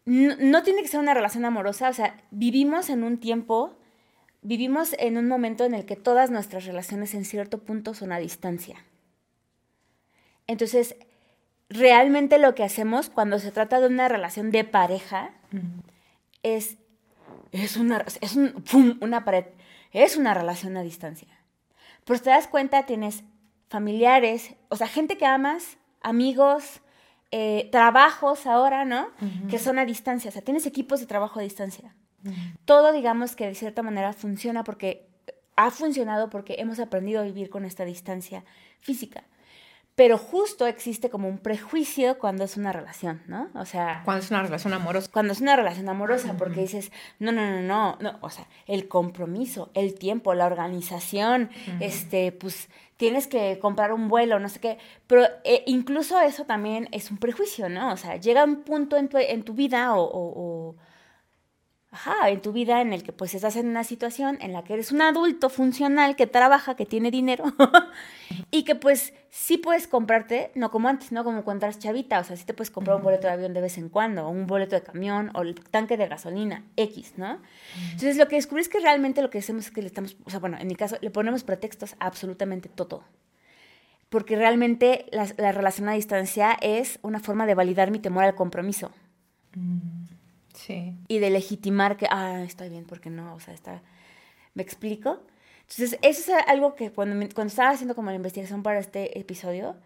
no 0.04 0.62
tiene 0.62 0.82
que 0.82 0.88
ser 0.88 1.00
una 1.00 1.14
relación 1.14 1.44
amorosa, 1.44 1.88
o 1.88 1.92
sea, 1.92 2.20
vivimos 2.30 2.90
en 2.90 3.04
un 3.04 3.18
tiempo 3.18 3.76
vivimos 4.42 4.94
en 4.98 5.16
un 5.16 5.28
momento 5.28 5.64
en 5.64 5.74
el 5.74 5.86
que 5.86 5.96
todas 5.96 6.30
nuestras 6.30 6.66
relaciones 6.66 7.14
en 7.14 7.24
cierto 7.24 7.58
punto 7.58 7.94
son 7.94 8.12
a 8.12 8.18
distancia. 8.18 8.84
Entonces, 10.46 10.96
realmente 11.68 12.38
lo 12.38 12.54
que 12.54 12.64
hacemos 12.64 13.08
cuando 13.08 13.38
se 13.38 13.52
trata 13.52 13.80
de 13.80 13.86
una 13.86 14.08
relación 14.08 14.50
de 14.50 14.64
pareja 14.64 15.30
es, 16.42 16.76
es, 17.52 17.76
una, 17.76 18.04
es 18.20 18.36
una 19.00 19.24
pared, 19.24 19.46
es 19.92 20.16
una 20.16 20.34
relación 20.34 20.76
a 20.76 20.82
distancia. 20.82 21.28
Pero 22.04 22.20
te 22.20 22.30
das 22.30 22.48
cuenta, 22.48 22.84
tienes 22.84 23.22
familiares, 23.68 24.54
o 24.68 24.76
sea, 24.76 24.88
gente 24.88 25.16
que 25.16 25.24
amas, 25.24 25.78
amigos, 26.02 26.80
eh, 27.30 27.68
trabajos 27.72 28.46
ahora, 28.46 28.84
¿no? 28.84 29.08
Que 29.48 29.58
son 29.58 29.78
a 29.78 29.86
distancia, 29.86 30.28
o 30.28 30.32
sea, 30.32 30.42
tienes 30.42 30.66
equipos 30.66 31.00
de 31.00 31.06
trabajo 31.06 31.38
a 31.38 31.42
distancia. 31.42 31.94
Todo, 32.64 32.92
digamos 32.92 33.36
que 33.36 33.46
de 33.46 33.54
cierta 33.54 33.82
manera 33.82 34.12
funciona 34.12 34.64
porque 34.64 35.08
ha 35.56 35.70
funcionado 35.70 36.30
porque 36.30 36.56
hemos 36.58 36.78
aprendido 36.78 37.20
a 37.20 37.24
vivir 37.24 37.50
con 37.50 37.64
esta 37.64 37.84
distancia 37.84 38.44
física. 38.80 39.24
Pero 39.94 40.16
justo 40.16 40.66
existe 40.66 41.10
como 41.10 41.28
un 41.28 41.36
prejuicio 41.36 42.18
cuando 42.18 42.44
es 42.44 42.56
una 42.56 42.72
relación, 42.72 43.22
¿no? 43.26 43.50
O 43.54 43.66
sea... 43.66 44.00
Cuando 44.06 44.24
es 44.24 44.30
una 44.30 44.42
relación 44.42 44.72
amorosa. 44.72 45.10
Cuando 45.12 45.34
es 45.34 45.42
una 45.42 45.54
relación 45.54 45.86
amorosa, 45.90 46.34
porque 46.38 46.62
dices, 46.62 46.90
no, 47.18 47.30
no, 47.30 47.44
no, 47.44 47.60
no, 47.60 47.98
no, 48.00 48.18
o 48.22 48.30
sea, 48.30 48.48
el 48.66 48.88
compromiso, 48.88 49.70
el 49.74 49.94
tiempo, 49.94 50.32
la 50.32 50.46
organización, 50.46 51.50
este, 51.80 52.32
pues 52.32 52.70
tienes 52.96 53.26
que 53.26 53.58
comprar 53.58 53.92
un 53.92 54.08
vuelo, 54.08 54.38
no 54.38 54.48
sé 54.48 54.60
qué, 54.60 54.78
pero 55.06 55.26
eh, 55.44 55.62
incluso 55.66 56.18
eso 56.20 56.46
también 56.46 56.88
es 56.92 57.10
un 57.10 57.18
prejuicio, 57.18 57.68
¿no? 57.68 57.92
O 57.92 57.96
sea, 57.98 58.16
llega 58.16 58.44
un 58.44 58.62
punto 58.62 58.96
en 58.96 59.10
tu, 59.10 59.18
en 59.18 59.42
tu 59.42 59.52
vida 59.52 59.94
o 59.94 60.74
ajá, 61.92 62.30
en 62.30 62.40
tu 62.40 62.52
vida 62.52 62.80
en 62.80 62.92
el 62.92 63.02
que 63.02 63.12
pues 63.12 63.34
estás 63.34 63.54
en 63.56 63.68
una 63.68 63.84
situación 63.84 64.38
en 64.40 64.52
la 64.52 64.64
que 64.64 64.72
eres 64.72 64.92
un 64.92 65.02
adulto 65.02 65.50
funcional 65.50 66.16
que 66.16 66.26
trabaja, 66.26 66.74
que 66.74 66.86
tiene 66.86 67.10
dinero 67.10 67.44
y 68.50 68.64
que 68.64 68.74
pues 68.74 69.12
sí 69.28 69.58
puedes 69.58 69.86
comprarte, 69.86 70.50
no 70.54 70.70
como 70.70 70.88
antes, 70.88 71.12
no 71.12 71.22
como 71.22 71.44
cuando 71.44 71.66
eras 71.66 71.78
chavita, 71.78 72.18
o 72.20 72.24
sea, 72.24 72.36
sí 72.36 72.44
te 72.44 72.54
puedes 72.54 72.70
comprar 72.70 72.96
un 72.96 73.02
boleto 73.02 73.26
de 73.26 73.34
avión 73.34 73.52
de 73.52 73.60
vez 73.60 73.76
en 73.76 73.90
cuando, 73.90 74.26
o 74.26 74.30
un 74.30 74.46
boleto 74.46 74.74
de 74.74 74.82
camión, 74.82 75.30
o 75.34 75.42
el 75.42 75.54
tanque 75.54 75.96
de 75.98 76.08
gasolina, 76.08 76.64
X, 76.76 77.14
¿no? 77.18 77.40
Entonces 77.84 78.16
lo 78.16 78.26
que 78.26 78.36
descubrí 78.36 78.62
es 78.62 78.68
que 78.68 78.80
realmente 78.80 79.20
lo 79.22 79.28
que 79.30 79.38
hacemos 79.38 79.66
es 79.66 79.70
que 79.70 79.82
le 79.82 79.88
estamos, 79.88 80.16
o 80.24 80.30
sea, 80.30 80.40
bueno, 80.40 80.56
en 80.58 80.66
mi 80.66 80.76
caso, 80.76 80.96
le 81.00 81.10
ponemos 81.10 81.44
pretextos 81.44 81.94
a 82.00 82.06
absolutamente 82.06 82.68
todo. 82.70 83.04
porque 84.08 84.36
realmente 84.36 85.06
la, 85.10 85.26
la 85.38 85.52
relación 85.52 85.88
a 85.88 85.92
distancia 85.92 86.56
es 86.60 86.98
una 87.02 87.18
forma 87.20 87.46
de 87.46 87.54
validar 87.54 87.90
mi 87.90 87.98
temor 87.98 88.24
al 88.24 88.34
compromiso. 88.34 88.90
Mm, 89.54 90.04
sí. 90.54 90.94
Y 91.08 91.18
de 91.18 91.30
legitimar 91.30 91.96
que, 91.96 92.06
ah, 92.10 92.42
está 92.42 92.68
bien, 92.68 92.84
porque 92.84 93.10
no, 93.10 93.34
o 93.34 93.40
sea, 93.40 93.54
está... 93.54 93.82
¿Me 94.54 94.62
explico? 94.62 95.20
Entonces, 95.62 95.98
eso 96.02 96.36
es 96.36 96.44
algo 96.46 96.74
que 96.74 96.90
cuando, 96.90 97.14
cuando 97.34 97.50
estaba 97.50 97.70
haciendo 97.70 97.94
como 97.94 98.10
la 98.10 98.16
investigación 98.16 98.62
para 98.62 98.78
este 98.78 99.18
episodio, 99.18 99.76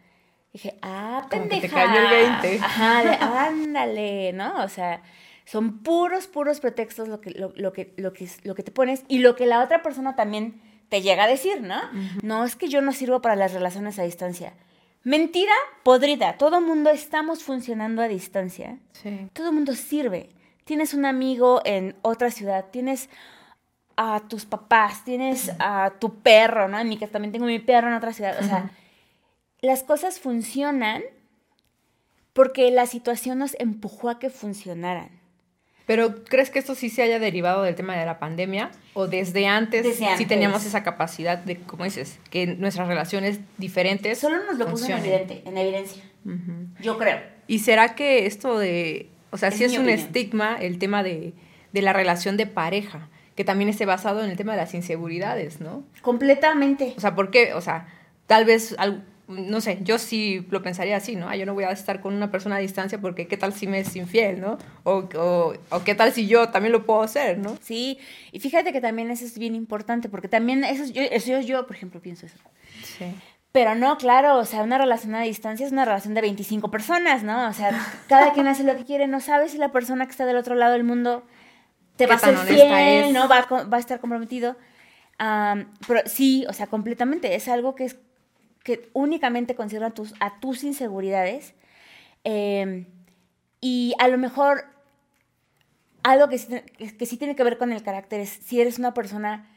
dije, 0.53 0.77
ah, 0.83 1.27
pendeja. 1.31 1.63
te 1.63 1.69
cayó 1.69 2.01
el 2.01 2.41
20. 2.43 2.59
Ajá, 2.65 3.05
de, 3.05 3.11
ándale, 3.11 4.33
¿no? 4.33 4.65
O 4.65 4.69
sea, 4.69 5.03
son 5.45 5.85
puros, 5.85 6.27
puros 6.27 6.59
pretextos 6.61 7.09
lo 7.09 7.21
que, 7.21 7.31
lo, 7.31 7.53
lo, 7.55 7.73
que, 7.73 7.95
lo, 7.97 8.13
que, 8.13 8.29
lo 8.43 8.55
que 8.57 8.63
te 8.65 8.73
pones 8.73 9.05
y 9.07 9.19
lo 9.19 9.37
que 9.37 9.47
la 9.47 9.63
otra 9.63 9.83
persona 9.83 10.17
también 10.17 10.61
te 10.89 11.03
llega 11.03 11.25
a 11.25 11.29
decir, 11.29 11.63
¿no? 11.63 11.81
No, 12.23 12.45
es 12.45 12.57
que 12.57 12.69
yo 12.69 12.81
no 12.81 12.93
sirvo 12.93 13.21
para 13.21 13.37
las 13.37 13.53
relaciones 13.53 13.99
a 13.99 14.03
distancia. 14.03 14.55
Mentira 15.05 15.53
podrida. 15.85 16.37
Todo 16.37 16.61
mundo 16.61 16.91
estamos 16.91 17.45
funcionando 17.45 18.03
a 18.03 18.09
distancia. 18.09 18.79
Sí. 18.93 19.29
Todo 19.33 19.53
mundo 19.53 19.75
sirve. 19.75 20.31
Tienes 20.67 20.95
un 20.95 21.05
amigo 21.05 21.63
en 21.65 21.95
otra 22.03 22.33
ciudad, 22.33 22.65
tienes 22.73 23.09
a 23.97 24.21
tus 24.29 24.47
papás, 24.47 25.05
tienes 25.05 25.53
a 25.61 25.93
tu 26.01 26.19
perro, 26.23 26.67
¿no? 26.67 26.81
En 26.81 26.89
mi 26.89 26.99
caso 26.99 27.13
también 27.13 27.31
tengo 27.31 27.47
mi 27.47 27.61
perro 27.61 27.87
en 27.87 27.95
otra 27.95 28.13
ciudad. 28.13 28.37
O 28.41 28.43
sea, 28.43 28.73
las 29.61 29.85
cosas 29.85 30.19
funcionan 30.19 31.05
porque 32.33 32.73
la 32.73 32.87
situación 32.87 33.39
nos 33.39 33.55
empujó 33.61 34.11
a 34.11 34.19
que 34.19 34.29
funcionaran. 34.29 35.11
Pero 35.87 36.25
¿crees 36.25 36.51
que 36.51 36.59
esto 36.59 36.75
sí 36.75 36.91
se 36.91 37.03
haya 37.03 37.21
derivado 37.21 37.63
del 37.63 37.77
tema 37.77 37.97
de 37.97 38.05
la 38.05 38.19
pandemia? 38.19 38.73
¿O 38.93 39.07
desde 39.07 39.47
antes, 39.47 39.85
Desde 39.85 40.17
sí 40.17 40.27
teníamos 40.27 40.67
esa 40.67 40.83
capacidad 40.83 41.39
de, 41.39 41.59
como 41.61 41.85
dices, 41.85 42.19
que 42.29 42.49
nuestras 42.49 42.89
relaciones 42.89 43.39
diferentes 43.57 44.19
Solo 44.19 44.45
nos 44.45 44.59
lo 44.59 44.67
puso 44.67 44.87
en, 44.87 44.95
funcionen? 44.95 45.05
evidente, 45.05 45.49
en 45.49 45.57
evidencia. 45.57 46.03
Yo 46.81 46.99
creo. 46.99 47.21
¿Y 47.47 47.61
será 47.61 47.95
que 47.95 48.27
esto 48.27 48.59
de, 48.59 49.11
o 49.31 49.37
sea, 49.37 49.49
Es 49.51 49.57
sí 49.57 49.65
es 49.65 49.73
un 49.73 49.79
opinión. 49.81 49.99
estigma 49.99 50.57
el 50.61 50.79
tema 50.79 51.03
de, 51.03 51.33
de 51.73 51.83
la 51.83 51.93
relación 51.93 52.37
de 52.37 52.47
pareja, 52.47 53.09
que 53.35 53.45
también 53.45 53.69
esté 53.69 53.85
basado 53.87 54.25
en 54.25 54.31
el 54.31 54.37
tema 54.37 54.53
de 54.53 54.59
las 54.59 54.73
inseguridades, 54.75 55.61
¿no? 55.61 55.85
Completamente. 56.03 56.95
O 56.97 57.01
sea, 57.01 57.15
¿por 57.15 57.31
qué? 57.31 57.53
O 57.55 57.61
sea, 57.61 57.87
tal 58.27 58.45
vez, 58.47 58.75
no 59.29 59.61
sé, 59.61 59.79
yo 59.83 59.99
sí 59.99 60.47
lo 60.51 60.63
pensaría 60.63 60.97
así, 60.97 61.17
¿no? 61.17 61.29
Ah, 61.29 61.37
yo 61.37 61.45
no 61.47 61.53
voy 61.53 61.65
a 61.65 61.71
estar 61.71 62.01
con 62.01 62.15
una 62.15 62.31
persona 62.31 62.57
a 62.57 62.59
distancia 62.61 62.99
porque 63.01 63.27
qué 63.27 63.37
tal 63.37 63.53
si 63.53 63.67
me 63.67 63.81
es 63.81 63.95
infiel, 63.97 64.41
¿no? 64.41 64.57
O, 64.85 65.09
o, 65.17 65.55
o 65.71 65.85
qué 65.85 65.95
tal 65.95 66.13
si 66.13 66.27
yo 66.29 66.49
también 66.49 66.73
lo 66.73 66.87
puedo 66.87 67.03
hacer, 67.03 67.37
¿no? 67.39 67.59
Sí, 67.61 67.99
y 68.33 68.41
fíjate 68.41 68.73
que 68.73 68.81
también 68.81 69.11
eso 69.11 69.25
es 69.25 69.37
bien 69.37 69.55
importante, 69.55 70.09
porque 70.09 70.29
también 70.29 70.65
eso, 70.65 70.85
es- 70.85 70.93
yo, 70.93 71.03
eso 71.03 71.41
yo, 71.41 71.67
por 71.67 71.77
ejemplo, 71.77 72.01
pienso 72.01 72.25
eso. 72.27 72.39
Sí. 72.85 73.05
Pero 73.57 73.75
no, 73.75 73.97
claro, 73.97 74.37
o 74.39 74.45
sea, 74.45 74.63
una 74.63 74.77
relación 74.77 75.15
a 75.15 75.23
distancia 75.23 75.65
es 75.65 75.73
una 75.73 75.87
relación 75.87 76.13
de 76.13 76.21
25 76.21 76.71
personas, 76.71 77.23
¿no? 77.23 77.49
O 77.49 77.53
sea, 77.55 77.71
cada 78.07 78.33
quien 78.35 78.47
hace 78.49 78.65
lo 78.65 78.77
que 78.77 78.85
quiere, 78.85 79.07
no 79.07 79.21
sabes 79.21 79.53
si 79.53 79.59
la 79.59 79.73
persona 79.73 80.05
que 80.05 80.11
está 80.11 80.27
del 80.27 80.37
otro 80.37 80.55
lado 80.57 80.75
del 80.75 80.85
mundo 80.85 81.25
te 81.97 82.07
va 82.07 82.17
a 82.17 82.19
ser 82.19 82.35
tan 82.35 82.43
honesta 82.43 82.67
fiel, 82.77 83.05
es. 83.05 83.13
¿no? 83.15 83.29
Va 83.29 83.39
a, 83.39 83.43
co- 83.49 83.69
va 83.71 83.79
a 83.79 83.81
estar 83.81 83.99
comprometido. 83.99 84.57
Pero 85.19 86.01
sí, 86.05 86.45
o 86.49 86.53
sea, 86.53 86.67
completamente, 86.67 87.35
es 87.35 87.49
algo 87.49 87.75
que 87.75 87.87
es 87.87 87.97
que 88.63 88.91
únicamente 88.93 89.55
considera 89.55 89.91
tus, 89.91 90.13
a 90.21 90.39
tus 90.39 90.63
inseguridades. 90.63 91.55
em, 92.25 92.87
y 93.63 93.95
a 93.99 94.09
lo 94.09 94.19
mejor 94.19 94.65
algo 96.03 96.29
que 96.29 96.37
que 96.99 97.07
sí 97.07 97.17
tiene 97.17 97.35
que 97.35 97.43
ver 97.43 97.57
con 97.57 97.73
el 97.73 97.83
carácter 97.83 98.21
es 98.21 98.29
si 98.29 98.61
eres 98.61 98.79
una 98.79 98.93
persona 98.93 99.49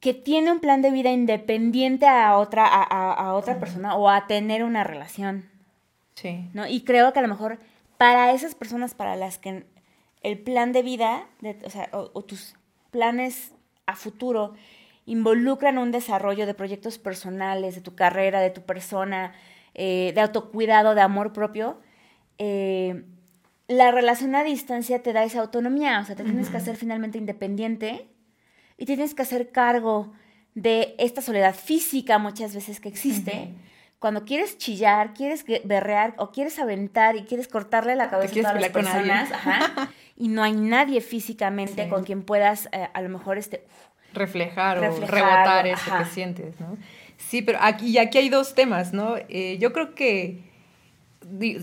que 0.00 0.14
tiene 0.14 0.52
un 0.52 0.60
plan 0.60 0.80
de 0.82 0.90
vida 0.90 1.10
independiente 1.10 2.06
a 2.06 2.36
otra, 2.36 2.66
a, 2.66 2.82
a- 2.82 3.12
a 3.14 3.34
otra 3.34 3.58
persona 3.58 3.96
o 3.96 4.08
a 4.08 4.26
tener 4.26 4.62
una 4.64 4.84
relación, 4.84 5.48
Sí. 6.14 6.48
¿no? 6.52 6.66
Y 6.66 6.82
creo 6.82 7.12
que 7.12 7.18
a 7.20 7.22
lo 7.22 7.28
mejor 7.28 7.58
para 7.96 8.32
esas 8.32 8.54
personas 8.54 8.94
para 8.94 9.16
las 9.16 9.38
que 9.38 9.64
el 10.22 10.38
plan 10.38 10.72
de 10.72 10.82
vida, 10.82 11.26
de- 11.40 11.58
o 11.64 11.70
sea, 11.70 11.88
o, 11.92 12.10
o 12.12 12.22
tus 12.24 12.54
planes 12.90 13.52
a 13.86 13.94
futuro 13.96 14.54
involucran 15.06 15.78
un 15.78 15.90
desarrollo 15.90 16.44
de 16.46 16.54
proyectos 16.54 16.98
personales, 16.98 17.74
de 17.74 17.80
tu 17.80 17.94
carrera, 17.94 18.40
de 18.40 18.50
tu 18.50 18.62
persona, 18.62 19.32
eh, 19.74 20.12
de 20.14 20.20
autocuidado, 20.20 20.94
de 20.94 21.00
amor 21.00 21.32
propio, 21.32 21.80
eh, 22.38 23.04
la 23.68 23.90
relación 23.90 24.34
a 24.34 24.44
distancia 24.44 25.02
te 25.02 25.12
da 25.12 25.24
esa 25.24 25.40
autonomía, 25.40 26.00
o 26.00 26.04
sea, 26.04 26.14
te 26.16 26.24
tienes 26.24 26.48
que 26.50 26.56
hacer 26.56 26.76
finalmente 26.76 27.18
independiente 27.18 28.08
y 28.78 28.86
tienes 28.86 29.14
que 29.14 29.22
hacer 29.22 29.50
cargo 29.50 30.12
de 30.54 30.94
esta 30.98 31.20
soledad 31.20 31.54
física 31.54 32.18
muchas 32.18 32.54
veces 32.54 32.80
que 32.80 32.88
existe. 32.88 33.52
Cuando 33.98 34.24
quieres 34.24 34.56
chillar, 34.58 35.12
quieres 35.12 35.44
berrear 35.64 36.14
o 36.18 36.30
quieres 36.30 36.58
aventar 36.60 37.16
y 37.16 37.24
quieres 37.24 37.48
cortarle 37.48 37.96
la 37.96 38.08
cabeza 38.08 38.32
a 38.38 38.42
todas 38.42 38.60
las 38.60 38.70
personas, 38.70 39.32
ajá, 39.32 39.90
y 40.16 40.28
no 40.28 40.42
hay 40.44 40.52
nadie 40.52 41.00
físicamente 41.00 41.84
Sí. 41.84 41.88
con 41.90 42.04
quien 42.04 42.22
puedas 42.22 42.68
eh, 42.72 42.88
a 42.94 43.02
lo 43.02 43.08
mejor 43.08 43.38
este 43.38 43.66
reflejar, 44.14 44.78
Reflejar, 44.80 45.10
o 45.10 45.14
rebotar 45.16 45.66
eso 45.66 45.82
ajá. 45.92 45.98
que 46.04 46.10
sientes, 46.10 46.58
¿no? 46.60 46.76
Sí, 47.18 47.42
pero 47.42 47.58
aquí, 47.60 47.88
y 47.88 47.98
aquí 47.98 48.18
hay 48.18 48.28
dos 48.28 48.54
temas, 48.54 48.92
¿no? 48.92 49.16
Eh, 49.28 49.58
yo 49.60 49.72
creo 49.72 49.94
que 49.96 50.44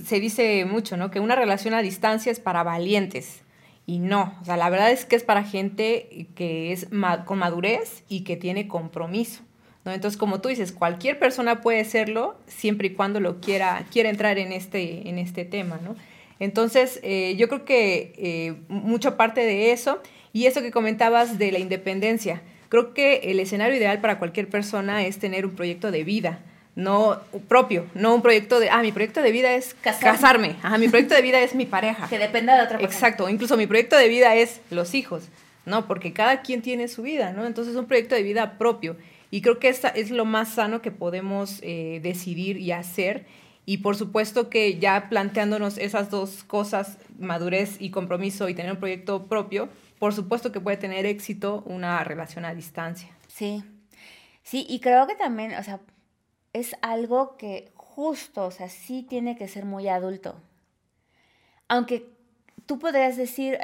se 0.03 0.19
dice 0.19 0.65
mucho, 0.65 0.97
¿no? 0.97 1.09
Que 1.11 1.19
una 1.21 1.35
relación 1.35 1.73
a 1.73 1.81
distancia 1.81 2.31
es 2.31 2.39
para 2.41 2.63
valientes. 2.63 3.41
Y 3.87 3.99
no, 3.99 4.35
o 4.41 4.45
sea, 4.45 4.57
la 4.57 4.69
verdad 4.69 4.91
es 4.91 5.05
que 5.05 5.15
es 5.15 5.23
para 5.23 5.43
gente 5.43 6.27
que 6.35 6.71
es 6.71 6.91
ma- 6.91 7.23
con 7.25 7.37
madurez 7.39 8.03
y 8.09 8.21
que 8.21 8.35
tiene 8.35 8.67
compromiso. 8.67 9.41
¿no? 9.83 9.91
Entonces, 9.91 10.17
como 10.17 10.41
tú 10.41 10.49
dices, 10.49 10.71
cualquier 10.71 11.19
persona 11.19 11.61
puede 11.61 11.85
serlo 11.85 12.35
siempre 12.47 12.87
y 12.87 12.91
cuando 12.91 13.19
lo 13.19 13.39
quiera, 13.41 13.85
quiera 13.91 14.09
entrar 14.09 14.39
en 14.39 14.51
este, 14.51 15.07
en 15.07 15.19
este 15.19 15.45
tema, 15.45 15.79
¿no? 15.83 15.95
Entonces, 16.39 16.99
eh, 17.03 17.35
yo 17.37 17.47
creo 17.47 17.63
que 17.63 18.13
eh, 18.17 18.55
mucha 18.67 19.15
parte 19.15 19.41
de 19.41 19.71
eso 19.71 20.01
y 20.33 20.47
eso 20.47 20.61
que 20.61 20.71
comentabas 20.71 21.37
de 21.37 21.51
la 21.51 21.59
independencia, 21.59 22.41
creo 22.69 22.93
que 22.93 23.17
el 23.31 23.39
escenario 23.39 23.77
ideal 23.77 24.01
para 24.01 24.17
cualquier 24.19 24.49
persona 24.49 25.05
es 25.05 25.19
tener 25.19 25.45
un 25.45 25.55
proyecto 25.55 25.91
de 25.91 26.03
vida, 26.03 26.39
no 26.75 27.21
propio, 27.47 27.87
no 27.93 28.13
un 28.13 28.21
proyecto 28.21 28.59
de, 28.59 28.69
ah, 28.69 28.81
mi 28.81 28.91
proyecto 28.91 29.21
de 29.21 29.31
vida 29.31 29.53
es 29.53 29.73
Casarme. 29.75 30.11
casarme, 30.11 30.55
ajá, 30.61 30.77
mi 30.77 30.89
proyecto 30.89 31.15
de 31.15 31.21
vida 31.21 31.39
es 31.41 31.55
mi 31.55 31.65
pareja. 31.65 32.07
que 32.09 32.19
dependa 32.19 32.55
de 32.55 32.63
otra 32.63 32.77
persona. 32.77 32.93
Exacto, 32.93 33.29
incluso 33.29 33.55
mi 33.57 33.65
proyecto 33.65 33.97
de 33.97 34.09
vida 34.09 34.35
es 34.35 34.61
los 34.69 34.93
hijos, 34.93 35.29
¿no? 35.65 35.87
Porque 35.87 36.11
cada 36.13 36.41
quien 36.41 36.61
tiene 36.61 36.87
su 36.87 37.01
vida, 37.01 37.31
¿no? 37.31 37.45
Entonces 37.45 37.73
es 37.73 37.79
un 37.79 37.87
proyecto 37.87 38.15
de 38.15 38.23
vida 38.23 38.57
propio. 38.57 38.97
Y 39.31 39.41
creo 39.41 39.59
que 39.59 39.69
esta 39.69 39.89
es 39.89 40.11
lo 40.11 40.25
más 40.25 40.49
sano 40.49 40.81
que 40.81 40.91
podemos 40.91 41.59
eh, 41.61 41.99
decidir 42.03 42.57
y 42.57 42.71
hacer. 42.71 43.25
Y 43.65 43.79
por 43.79 43.95
supuesto 43.95 44.49
que 44.49 44.77
ya 44.77 45.09
planteándonos 45.09 45.77
esas 45.77 46.09
dos 46.11 46.43
cosas, 46.43 46.99
madurez 47.17 47.77
y 47.79 47.89
compromiso 47.89 48.47
y 48.47 48.53
tener 48.53 48.71
un 48.71 48.77
proyecto 48.77 49.23
propio, 49.27 49.69
por 49.97 50.13
supuesto 50.13 50.51
que 50.51 50.59
puede 50.59 50.77
tener 50.77 51.05
éxito 51.05 51.63
una 51.65 52.03
relación 52.03 52.45
a 52.45 52.53
distancia. 52.53 53.09
Sí, 53.27 53.63
sí, 54.43 54.65
y 54.69 54.79
creo 54.81 55.07
que 55.07 55.15
también, 55.15 55.55
o 55.55 55.63
sea, 55.63 55.79
es 56.59 56.75
algo 56.81 57.37
que 57.37 57.71
justo, 57.75 58.45
o 58.45 58.51
sea, 58.51 58.69
sí 58.69 59.03
tiene 59.07 59.35
que 59.37 59.47
ser 59.47 59.65
muy 59.65 59.87
adulto. 59.87 60.35
Aunque 61.67 62.09
tú 62.65 62.79
podrías 62.79 63.17
decir, 63.17 63.57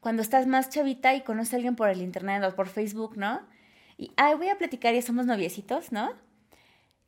cuando 0.00 0.22
estás 0.22 0.46
más 0.46 0.68
chavita 0.70 1.14
y 1.14 1.22
conoces 1.22 1.52
a 1.54 1.56
alguien 1.56 1.76
por 1.76 1.88
el 1.88 2.02
internet 2.02 2.42
o 2.44 2.54
por 2.54 2.68
Facebook, 2.68 3.16
¿no? 3.16 3.40
Y, 3.96 4.12
ay, 4.16 4.34
voy 4.34 4.48
a 4.48 4.58
platicar 4.58 4.94
y 4.94 5.02
somos 5.02 5.26
noviecitos, 5.26 5.90
¿no? 5.92 6.12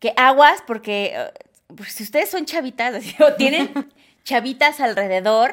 Que 0.00 0.12
aguas, 0.16 0.62
porque 0.66 1.12
eh, 1.14 1.30
pues, 1.76 1.92
si 1.92 2.02
ustedes 2.02 2.30
son 2.30 2.44
chavitas, 2.46 2.94
así, 2.96 3.14
o 3.22 3.35
tienen 3.35 3.70
chavitas 4.24 4.80
alrededor, 4.80 5.52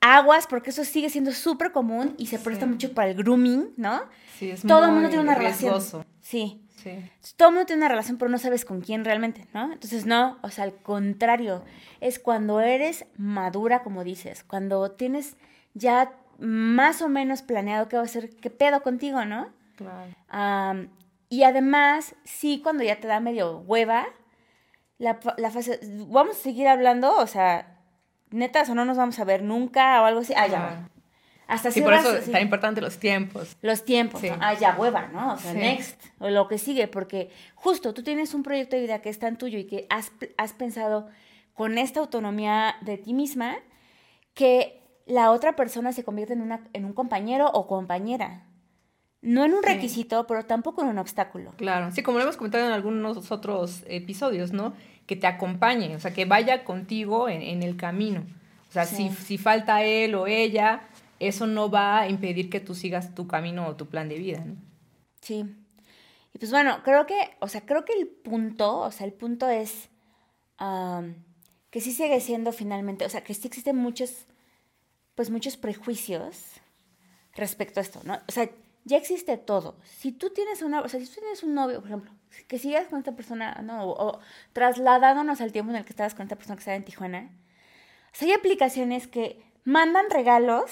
aguas, 0.00 0.46
porque 0.46 0.70
eso 0.70 0.84
sigue 0.84 1.10
siendo 1.10 1.32
súper 1.32 1.70
común 1.72 2.14
y 2.18 2.26
se 2.26 2.38
presta 2.38 2.64
Sí. 2.66 2.70
mucho 2.72 2.92
para 2.94 3.10
el 3.10 3.16
grooming, 3.16 3.72
¿no? 3.76 4.02
Sí, 4.38 4.50
es 4.50 4.62
Todo 4.62 4.86
el 4.86 4.92
mundo 4.92 5.08
tiene 5.08 5.22
una 5.24 5.34
riesgoso. 5.36 5.98
relación. 5.98 6.06
Sí. 6.20 6.60
Sí. 6.84 7.10
Todo 7.36 7.48
el 7.48 7.54
mundo 7.54 7.66
tiene 7.66 7.80
una 7.80 7.88
relación, 7.88 8.18
pero 8.18 8.30
no 8.30 8.38
sabes 8.38 8.64
con 8.64 8.80
quién 8.80 9.04
realmente, 9.04 9.46
¿no? 9.54 9.72
Entonces, 9.72 10.06
no, 10.06 10.38
o 10.42 10.50
sea, 10.50 10.64
al 10.64 10.74
contrario, 10.74 11.64
es 12.00 12.18
cuando 12.18 12.60
eres 12.60 13.06
madura, 13.16 13.82
como 13.82 14.04
dices, 14.04 14.44
cuando 14.44 14.90
tienes 14.92 15.36
ya 15.72 16.12
más 16.38 17.02
o 17.02 17.08
menos 17.08 17.42
planeado 17.42 17.88
qué 17.88 17.96
va 17.96 18.02
a 18.02 18.08
ser, 18.08 18.30
qué 18.36 18.50
pedo 18.50 18.82
contigo, 18.82 19.24
¿no? 19.24 19.48
Claro. 19.76 20.14
Am, 20.28 20.90
y 21.28 21.42
además, 21.44 22.14
sí, 22.24 22.60
cuando 22.62 22.84
ya 22.84 23.00
te 23.00 23.08
da 23.08 23.18
medio 23.18 23.58
hueva, 23.60 24.06
la, 24.98 25.18
la 25.38 25.50
fase, 25.50 25.80
vamos 26.08 26.36
a 26.36 26.40
seguir 26.40 26.68
hablando, 26.68 27.16
o 27.16 27.26
sea, 27.26 27.78
netas 28.30 28.68
o 28.68 28.74
no 28.74 28.84
nos 28.84 28.96
vamos 28.96 29.18
a 29.18 29.24
ver 29.24 29.42
nunca 29.42 30.02
o 30.02 30.04
algo 30.04 30.20
así. 30.20 30.34
Ah, 30.36 30.46
ya. 30.46 30.88
Hasta 31.46 31.70
Sí, 31.70 31.82
por 31.82 31.92
eso 31.92 32.16
es 32.16 32.30
tan 32.30 32.40
importante 32.42 32.80
los 32.80 32.98
tiempos. 32.98 33.56
Los 33.60 33.84
tiempos, 33.84 34.20
Sí. 34.20 34.30
¿no? 34.30 34.36
Ah, 34.40 34.54
ya 34.54 34.76
hueva, 34.78 35.08
¿no? 35.08 35.34
O 35.34 35.36
sea, 35.36 35.52
Sí. 35.52 35.58
next, 35.58 36.02
o 36.18 36.30
lo 36.30 36.48
que 36.48 36.58
sigue, 36.58 36.88
porque 36.88 37.30
justo 37.54 37.92
tú 37.92 38.02
tienes 38.02 38.32
un 38.34 38.42
proyecto 38.42 38.76
de 38.76 38.82
vida 38.82 39.02
que 39.02 39.10
es 39.10 39.18
tan 39.18 39.36
tuyo 39.36 39.58
y 39.58 39.64
que 39.64 39.86
has, 39.90 40.10
has 40.38 40.52
pensado 40.54 41.08
con 41.52 41.76
esta 41.78 42.00
autonomía 42.00 42.76
de 42.80 42.96
ti 42.98 43.12
misma 43.12 43.56
que 44.32 44.80
la 45.06 45.30
otra 45.30 45.54
persona 45.54 45.92
se 45.92 46.02
convierte 46.02 46.32
en, 46.32 46.40
una, 46.40 46.62
en 46.72 46.84
un 46.84 46.92
compañero 46.94 47.50
o 47.52 47.66
compañera. 47.66 48.46
no 49.20 49.44
en 49.44 49.54
un 49.54 49.62
requisito, 49.62 50.26
pero 50.26 50.44
tampoco 50.44 50.82
en 50.82 50.88
un 50.88 50.98
obstáculo. 50.98 51.52
Claro, 51.56 51.90
sí, 51.92 52.02
como 52.02 52.18
lo 52.18 52.24
hemos 52.24 52.36
comentado 52.36 52.66
en 52.66 52.72
algunos 52.72 53.30
otros 53.30 53.82
episodios, 53.86 54.52
¿no? 54.52 54.74
Que 55.06 55.16
te 55.16 55.26
acompañe, 55.26 55.96
o 55.96 56.00
sea, 56.00 56.12
que 56.12 56.26
vaya 56.26 56.62
contigo 56.64 57.28
en, 57.30 57.62
el 57.62 57.76
camino. 57.76 58.24
O 58.68 58.72
sea, 58.72 58.84
si, 58.84 59.08
si 59.10 59.38
falta 59.38 59.82
él 59.82 60.14
o 60.14 60.26
ella, 60.26 60.82
eso 61.28 61.46
no 61.46 61.70
va 61.70 62.00
a 62.00 62.08
impedir 62.08 62.50
que 62.50 62.60
tú 62.60 62.74
sigas 62.74 63.14
tu 63.14 63.26
camino 63.26 63.66
o 63.66 63.76
tu 63.76 63.86
plan 63.86 64.08
de 64.08 64.18
vida, 64.18 64.44
¿no? 64.44 64.56
Sí. 65.20 65.44
Y 66.32 66.38
pues 66.38 66.50
bueno, 66.50 66.82
creo 66.82 67.06
que, 67.06 67.36
o 67.40 67.48
sea, 67.48 67.64
creo 67.64 67.84
que 67.84 67.92
el 67.92 68.08
punto, 68.08 68.80
o 68.80 68.90
sea, 68.90 69.06
el 69.06 69.12
punto 69.12 69.48
es 69.48 69.88
que 71.70 71.80
sí 71.80 71.92
sigue 71.92 72.20
siendo 72.20 72.52
finalmente, 72.52 73.04
o 73.04 73.08
sea, 73.08 73.22
que 73.22 73.34
sí 73.34 73.46
existen 73.46 73.76
muchos, 73.76 74.26
pues 75.14 75.30
muchos 75.30 75.56
prejuicios 75.56 76.60
respecto 77.34 77.80
a 77.80 77.82
esto, 77.82 78.00
¿no? 78.04 78.18
O 78.28 78.32
sea, 78.32 78.48
ya 78.84 78.96
existe 78.96 79.36
todo. 79.36 79.76
Si 79.84 80.12
tú 80.12 80.30
tienes 80.30 80.62
una, 80.62 80.80
o 80.80 80.88
sea, 80.88 81.00
si 81.00 81.06
tú 81.06 81.20
tienes 81.20 81.42
un 81.42 81.54
novio, 81.54 81.80
por 81.80 81.88
ejemplo, 81.88 82.12
que 82.48 82.58
sigas 82.58 82.86
con 82.88 82.98
esta 82.98 83.16
persona, 83.16 83.60
¿no? 83.62 83.88
O, 83.88 84.20
trasladándonos 84.52 85.40
al 85.40 85.52
tiempo 85.52 85.70
en 85.70 85.78
el 85.78 85.84
que 85.84 85.90
estabas 85.90 86.14
con 86.14 86.24
esta 86.24 86.36
persona 86.36 86.56
que 86.56 86.60
estaba 86.60 86.76
en 86.76 86.84
Tijuana, 86.84 87.30
hay 88.20 88.32
aplicaciones 88.32 89.06
que 89.06 89.42
mandan 89.64 90.06
regalos, 90.10 90.70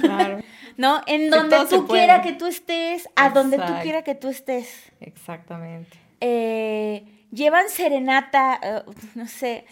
claro. 0.00 0.40
¿no? 0.76 1.02
En 1.06 1.30
donde 1.30 1.56
tú 1.68 1.86
quieras 1.86 2.24
que 2.24 2.32
tú 2.32 2.46
estés, 2.46 3.08
a 3.16 3.30
donde 3.30 3.58
tú 3.58 3.72
quieras 3.82 4.04
que 4.04 4.14
tú 4.14 4.28
estés. 4.28 4.90
Exactamente. 5.00 5.98
Eh, 6.20 7.04
llevan 7.30 7.68
serenata, 7.68 8.60
eh, 8.62 8.82
no 9.14 9.26
sé, 9.26 9.64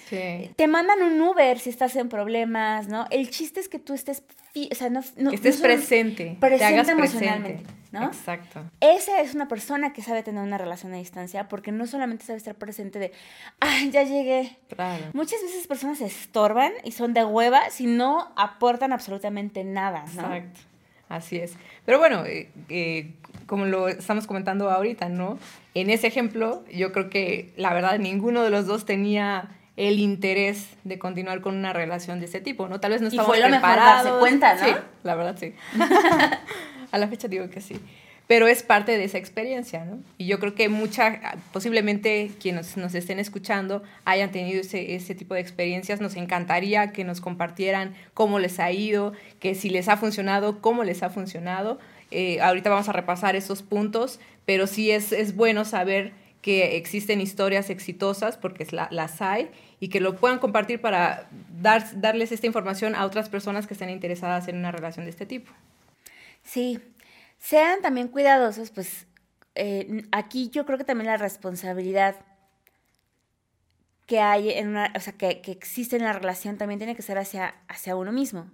te 0.57 0.67
mandan 0.67 1.03
un 1.03 1.21
Uber 1.21 1.59
si 1.59 1.71
estás 1.71 1.97
en 1.97 2.09
problemas, 2.09 2.89
¿no? 2.89 3.07
El 3.11 3.31
chiste 3.31 3.61
es 3.61 3.69
que 3.69 3.79
tú 3.79 3.95
estés, 3.95 4.23
o 4.55 4.75
sea, 4.75 4.91
no, 4.91 5.03
que 5.03 5.37
estés 5.37 5.61
presente, 5.61 6.37
presente 6.41 6.59
te 6.59 6.65
hagas 6.65 6.89
emocionalmente, 6.89 7.65
¿no? 7.93 8.07
Exacto. 8.07 8.63
Esa 8.81 9.21
es 9.21 9.35
una 9.35 9.49
persona 9.49 9.93
que 9.93 10.03
sabe 10.03 10.23
tener 10.23 10.43
una 10.43 10.59
relación 10.59 10.93
a 10.93 10.97
distancia 10.97 11.49
porque 11.49 11.73
no 11.73 11.87
solamente 11.87 12.25
sabe 12.25 12.39
estar 12.39 12.55
presente 12.55 12.99
de, 12.99 13.13
ay, 13.61 13.91
ya 13.91 14.03
llegué. 14.03 14.57
Claro. 14.69 15.05
Muchas 15.13 15.43
veces 15.43 15.67
personas 15.67 15.99
se 15.99 16.07
estorban 16.07 16.73
y 16.85 16.93
son 16.93 17.15
de 17.15 17.25
hueva 17.25 17.71
si 17.71 17.87
no 17.87 18.33
aportan 18.37 18.93
absolutamente 18.93 19.65
nada, 19.65 20.05
¿no? 20.15 20.35
Exacto. 20.35 20.61
Así 21.09 21.37
es. 21.39 21.55
Pero 21.87 21.99
bueno, 21.99 22.25
eh, 22.27 22.51
eh, 22.69 23.15
como 23.47 23.65
lo 23.65 23.89
estamos 23.89 24.27
comentando 24.27 24.71
ahorita, 24.71 25.09
¿no? 25.09 25.39
En 25.75 25.91
ese 25.91 26.07
ejemplo, 26.07 26.65
yo 26.73 26.93
creo 26.93 27.09
que 27.09 27.53
la 27.57 27.73
verdad 27.73 27.99
ninguno 27.99 28.43
de 28.43 28.51
los 28.51 28.67
dos 28.67 28.85
tenía 28.85 29.49
el 29.77 30.01
interés 30.01 30.69
de 30.85 30.99
continuar 30.99 31.41
con 31.41 31.57
una 31.57 31.73
relación 31.73 32.19
de 32.19 32.27
ese 32.27 32.41
tipo, 32.41 32.69
¿no? 32.69 32.81
Tal 32.81 32.91
vez 32.91 33.01
no 33.01 33.09
estábamos 33.09 33.37
y 33.37 33.41
fue 33.41 33.49
lo 33.49 33.57
preparados. 33.57 34.05
Mejor 34.05 34.21
cuenta, 34.21 34.55
¿no? 34.55 34.65
Sí, 34.65 34.73
la 35.05 35.15
verdad 35.15 35.37
sí. 35.39 35.55
A 36.91 36.99
la 36.99 37.09
fecha 37.09 37.29
digo 37.29 37.49
que 37.51 37.61
sí. 37.61 37.77
Pero 38.29 38.47
es 38.47 38.63
parte 38.63 38.99
de 38.99 39.05
esa 39.05 39.17
experiencia, 39.17 39.87
¿no? 39.87 40.01
Y 40.19 40.27
yo 40.27 40.39
creo 40.39 40.55
que 40.55 40.69
mucha, 40.69 41.39
posiblemente 41.51 42.31
quienes 42.39 42.77
nos 42.77 42.95
estén 42.95 43.19
escuchando 43.19 43.83
hayan 44.05 44.31
tenido 44.31 44.61
ese, 44.61 45.15
tipo 45.15 45.33
de 45.33 45.41
experiencias. 45.41 46.03
Nos 46.03 46.15
encantaría 46.15 46.93
que 46.93 47.05
nos 47.05 47.23
compartieran 47.23 47.95
cómo 48.13 48.39
les 48.39 48.61
ha 48.61 48.71
ido, 48.71 49.15
que 49.41 49.55
si 49.55 49.71
les 49.71 49.89
ha 49.89 49.97
funcionado, 49.97 50.61
cómo 50.61 50.85
les 50.85 51.03
ha 51.03 51.09
funcionado. 51.09 51.79
Eh, 52.11 52.43
ahorita 52.43 52.69
vamos 52.69 52.91
a 52.91 52.93
repasar 52.93 53.35
esos 53.35 53.63
puntos, 53.63 54.21
pero 54.45 54.67
sí 54.67 54.91
es, 54.91 55.13
es 55.13 55.35
bueno 55.35 55.65
saber 55.65 56.13
que 56.43 56.77
existen 56.77 57.23
historias 57.23 57.71
exitosas, 57.71 58.37
porque 58.37 58.67
las 58.91 59.23
hay, 59.23 59.51
y 59.81 59.89
que 59.89 60.01
lo 60.01 60.17
puedan 60.17 60.39
compartir 60.39 60.83
para 60.83 61.29
dar, 61.61 62.01
darles 62.01 62.31
esta 62.33 62.47
información 62.47 62.95
a 62.95 63.07
otras 63.07 63.31
personas 63.31 63.67
que 63.67 63.73
estén 63.73 63.91
interesadas 63.91 64.49
en 64.49 64.57
una 64.57 64.71
relación 64.71 65.07
de 65.07 65.11
este 65.11 65.27
tipo. 65.27 65.51
Sí, 66.49 66.81
sean 67.37 67.83
también 67.83 68.09
cuidadosos, 68.09 68.71
pues 68.71 69.07
eh, 69.55 70.07
aquí 70.13 70.49
yo 70.49 70.65
creo 70.65 70.79
que 70.79 70.85
también 70.85 71.09
la 71.09 71.19
responsabilidad 71.19 72.17
que 74.07 74.21
hay 74.21 74.53
en 74.53 74.69
una, 74.69 74.91
o 74.97 75.01
sea, 75.01 75.13
que, 75.13 75.43
que 75.43 75.53
existe 75.53 75.97
en 75.97 76.05
la 76.05 76.15
relación 76.15 76.57
también 76.57 76.79
tiene 76.79 76.97
que 76.97 77.03
ser 77.03 77.19
hacia, 77.19 77.55
hacia 77.69 77.97
uno 77.97 78.13
mismo. 78.13 78.51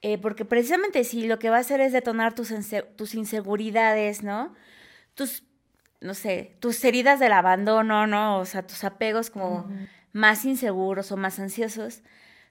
Eh, 0.00 0.16
porque 0.16 0.46
precisamente 0.46 1.04
si 1.04 1.26
lo 1.26 1.38
que 1.38 1.50
va 1.50 1.58
a 1.58 1.60
hacer 1.60 1.82
es 1.82 1.92
detonar 1.92 2.34
tus, 2.34 2.54
tus 2.96 3.14
inseguridades, 3.14 4.22
¿no? 4.22 4.54
Tus, 5.14 5.44
no 6.00 6.14
sé, 6.14 6.56
tus 6.58 6.82
heridas 6.84 7.20
del 7.20 7.34
abandono, 7.34 8.06
¿no? 8.06 8.38
O 8.38 8.46
sea, 8.46 8.66
tus 8.66 8.82
apegos 8.82 9.28
como 9.28 9.68
más 10.12 10.46
inseguros 10.46 11.12
o 11.12 11.18
más 11.18 11.38
ansiosos, 11.38 12.02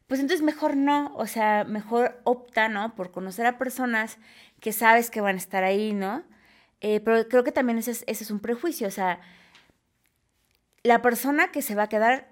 pues 0.08 0.20
entonces 0.20 0.44
mejor 0.44 0.76
no, 0.76 1.13
o 1.16 1.28
sea, 1.28 1.63
mejor 1.63 2.20
opta, 2.24 2.70
¿no? 2.70 2.96
Por 2.96 3.12
conocer 3.12 3.46
a 3.46 3.58
personas 3.58 4.18
que 4.60 4.72
sabes 4.72 5.10
que 5.10 5.22
van 5.22 5.36
a 5.36 5.39
estar 5.39 5.63
ahí, 5.63 5.94
¿no? 5.94 6.24
Eh, 6.82 7.00
pero 7.00 7.28
creo 7.28 7.44
que 7.44 7.52
también 7.52 7.78
ese 7.78 7.92
es, 7.92 8.04
ese 8.08 8.24
es 8.24 8.32
un 8.32 8.39
prejuicio, 8.39 8.88
o 8.88 8.92
sea, 8.92 9.20
la 10.84 11.02
persona 11.02 11.52
que 11.52 11.62
se 11.62 11.76
va 11.76 11.84
a 11.84 11.89
quedar 11.89 12.28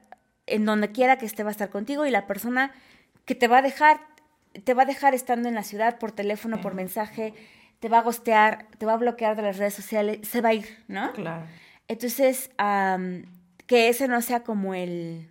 en 0.45 0.65
donde 0.65 0.91
quiera 0.91 1.17
que 1.17 1.25
esté 1.25 1.43
va 1.43 1.49
a 1.49 1.51
estar 1.51 1.69
contigo 1.69 2.05
y 2.05 2.11
la 2.11 2.27
persona 2.27 2.73
que 3.25 3.35
te 3.35 3.47
va 3.47 3.59
a 3.59 3.61
dejar 3.61 4.01
te 4.63 4.73
va 4.73 4.83
a 4.83 4.85
dejar 4.85 5.13
estando 5.13 5.47
en 5.47 5.55
la 5.55 5.63
ciudad 5.63 5.97
por 5.97 6.11
teléfono, 6.11 6.61
por 6.61 6.73
mensaje, 6.73 7.33
te 7.79 7.89
va 7.89 7.99
a 7.99 8.01
gostear, 8.01 8.67
te 8.77 8.85
va 8.85 8.93
a 8.93 8.97
bloquear 8.97 9.35
de 9.35 9.41
las 9.43 9.57
redes 9.57 9.73
sociales, 9.73 10.19
se 10.27 10.41
va 10.41 10.49
a 10.49 10.53
ir, 10.53 10.83
¿no? 10.87 11.13
Claro. 11.13 11.45
Entonces, 11.87 12.51
que 13.65 13.89
ese 13.89 14.07
no 14.07 14.21
sea 14.21 14.43
como 14.43 14.73
el... 14.73 15.29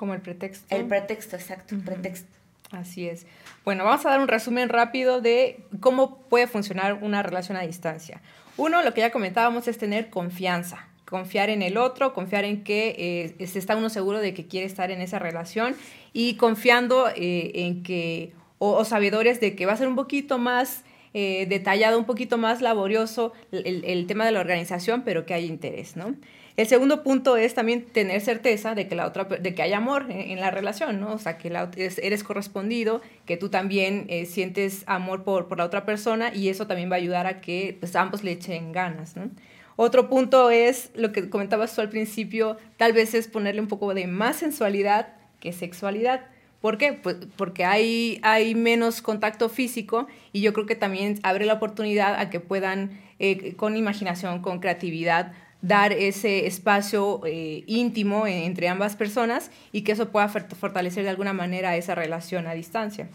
Como 0.00 0.14
el 0.14 0.22
pretexto. 0.22 0.74
El 0.74 0.86
pretexto, 0.86 1.36
exacto, 1.36 1.74
un 1.74 1.82
pretexto. 1.82 2.26
Así 2.70 3.06
es. 3.06 3.26
Bueno, 3.66 3.84
vamos 3.84 4.06
a 4.06 4.08
dar 4.08 4.20
un 4.20 4.28
resumen 4.28 4.70
rápido 4.70 5.20
de 5.20 5.62
cómo 5.80 6.22
puede 6.30 6.46
funcionar 6.46 6.94
una 7.02 7.22
relación 7.22 7.58
a 7.58 7.60
distancia. 7.60 8.22
Uno, 8.56 8.82
lo 8.82 8.94
que 8.94 9.02
ya 9.02 9.12
comentábamos 9.12 9.68
es 9.68 9.76
tener 9.76 10.08
confianza 10.08 10.86
confiar 11.04 11.50
en 11.50 11.60
el 11.60 11.76
otro, 11.76 12.14
confiar 12.14 12.44
en 12.44 12.64
que 12.64 13.34
eh, 13.38 13.44
está 13.44 13.76
uno 13.76 13.90
seguro 13.90 14.20
de 14.20 14.32
que 14.32 14.46
quiere 14.46 14.64
estar 14.66 14.90
en 14.90 15.02
esa 15.02 15.18
relación 15.18 15.76
y 16.14 16.36
confiando 16.36 17.08
eh, 17.08 17.50
en 17.54 17.82
que, 17.82 18.32
o, 18.58 18.82
sabedores 18.86 19.38
de 19.38 19.54
que 19.54 19.66
va 19.66 19.74
a 19.74 19.76
ser 19.76 19.88
un 19.88 19.96
poquito 19.96 20.38
más 20.38 20.82
eh, 21.14 21.46
detallado, 21.48 21.98
un 21.98 22.04
poquito 22.04 22.38
más 22.38 22.60
laborioso 22.60 23.32
el, 23.52 24.06
tema 24.06 24.24
de 24.24 24.32
la 24.32 24.40
organización, 24.40 25.02
pero 25.04 25.26
que 25.26 25.34
hay 25.34 25.46
interés, 25.46 25.96
¿no? 25.96 26.14
El 26.56 26.66
segundo 26.66 27.02
punto 27.02 27.36
es 27.36 27.54
también 27.54 27.86
tener 27.86 28.20
certeza 28.20 28.74
de 28.74 28.86
que, 28.86 28.94
la 28.94 29.06
otra, 29.06 29.24
de 29.24 29.54
que 29.54 29.62
hay 29.62 29.72
amor 29.72 30.06
en, 30.10 30.38
la 30.40 30.50
relación, 30.50 31.00
¿no? 31.00 31.14
O 31.14 31.18
sea, 31.18 31.38
que 31.38 31.48
eres 31.48 32.24
correspondido, 32.24 33.00
que 33.24 33.36
tú 33.36 33.48
también 33.48 34.08
sientes 34.26 34.82
amor 34.86 35.24
por, 35.24 35.48
por 35.48 35.56
la 35.56 35.64
otra 35.64 35.86
persona 35.86 36.34
y 36.34 36.48
eso 36.48 36.66
también 36.66 36.90
va 36.90 36.96
a 36.96 36.98
ayudar 36.98 37.26
a 37.26 37.40
que 37.40 37.76
pues, 37.80 37.96
ambos 37.96 38.22
le 38.24 38.32
echen 38.32 38.72
ganas, 38.72 39.16
¿no? 39.16 39.30
Otro 39.82 40.10
punto 40.10 40.50
es 40.50 40.90
lo 40.94 41.10
que 41.10 41.30
comentabas 41.30 41.74
tú 41.74 41.80
al 41.80 41.88
principio, 41.88 42.58
tal 42.76 42.92
vez 42.92 43.14
es 43.14 43.28
ponerle 43.28 43.62
un 43.62 43.66
poco 43.66 43.94
de 43.94 44.06
más 44.06 44.36
sensualidad 44.36 45.14
que 45.40 45.54
sexualidad. 45.54 46.26
¿Por 46.60 46.78
qué? 46.78 46.92
Pues 46.92 47.16
porque 47.36 47.64
hay, 47.64 48.20
hay 48.22 48.54
menos 48.54 49.02
contacto 49.02 49.48
físico 49.48 50.06
y 50.32 50.42
yo 50.42 50.52
creo 50.52 50.66
que 50.66 50.76
también 50.76 51.18
abre 51.22 51.46
la 51.46 51.54
oportunidad 51.54 52.18
a 52.20 52.28
que 52.28 52.40
puedan, 52.40 53.00
eh, 53.18 53.54
con 53.56 53.76
imaginación, 53.76 54.42
con 54.42 54.60
creatividad, 54.60 55.32
dar 55.62 55.92
ese 55.92 56.46
espacio 56.46 57.20
eh, 57.26 57.64
íntimo 57.66 58.26
entre 58.26 58.68
ambas 58.68 58.96
personas 58.96 59.50
y 59.72 59.82
que 59.82 59.92
eso 59.92 60.10
pueda 60.10 60.28
fortalecer 60.28 61.04
de 61.04 61.10
alguna 61.10 61.32
manera 61.32 61.76
esa 61.76 61.94
relación 61.94 62.46
a 62.46 62.54
distancia. 62.54 63.08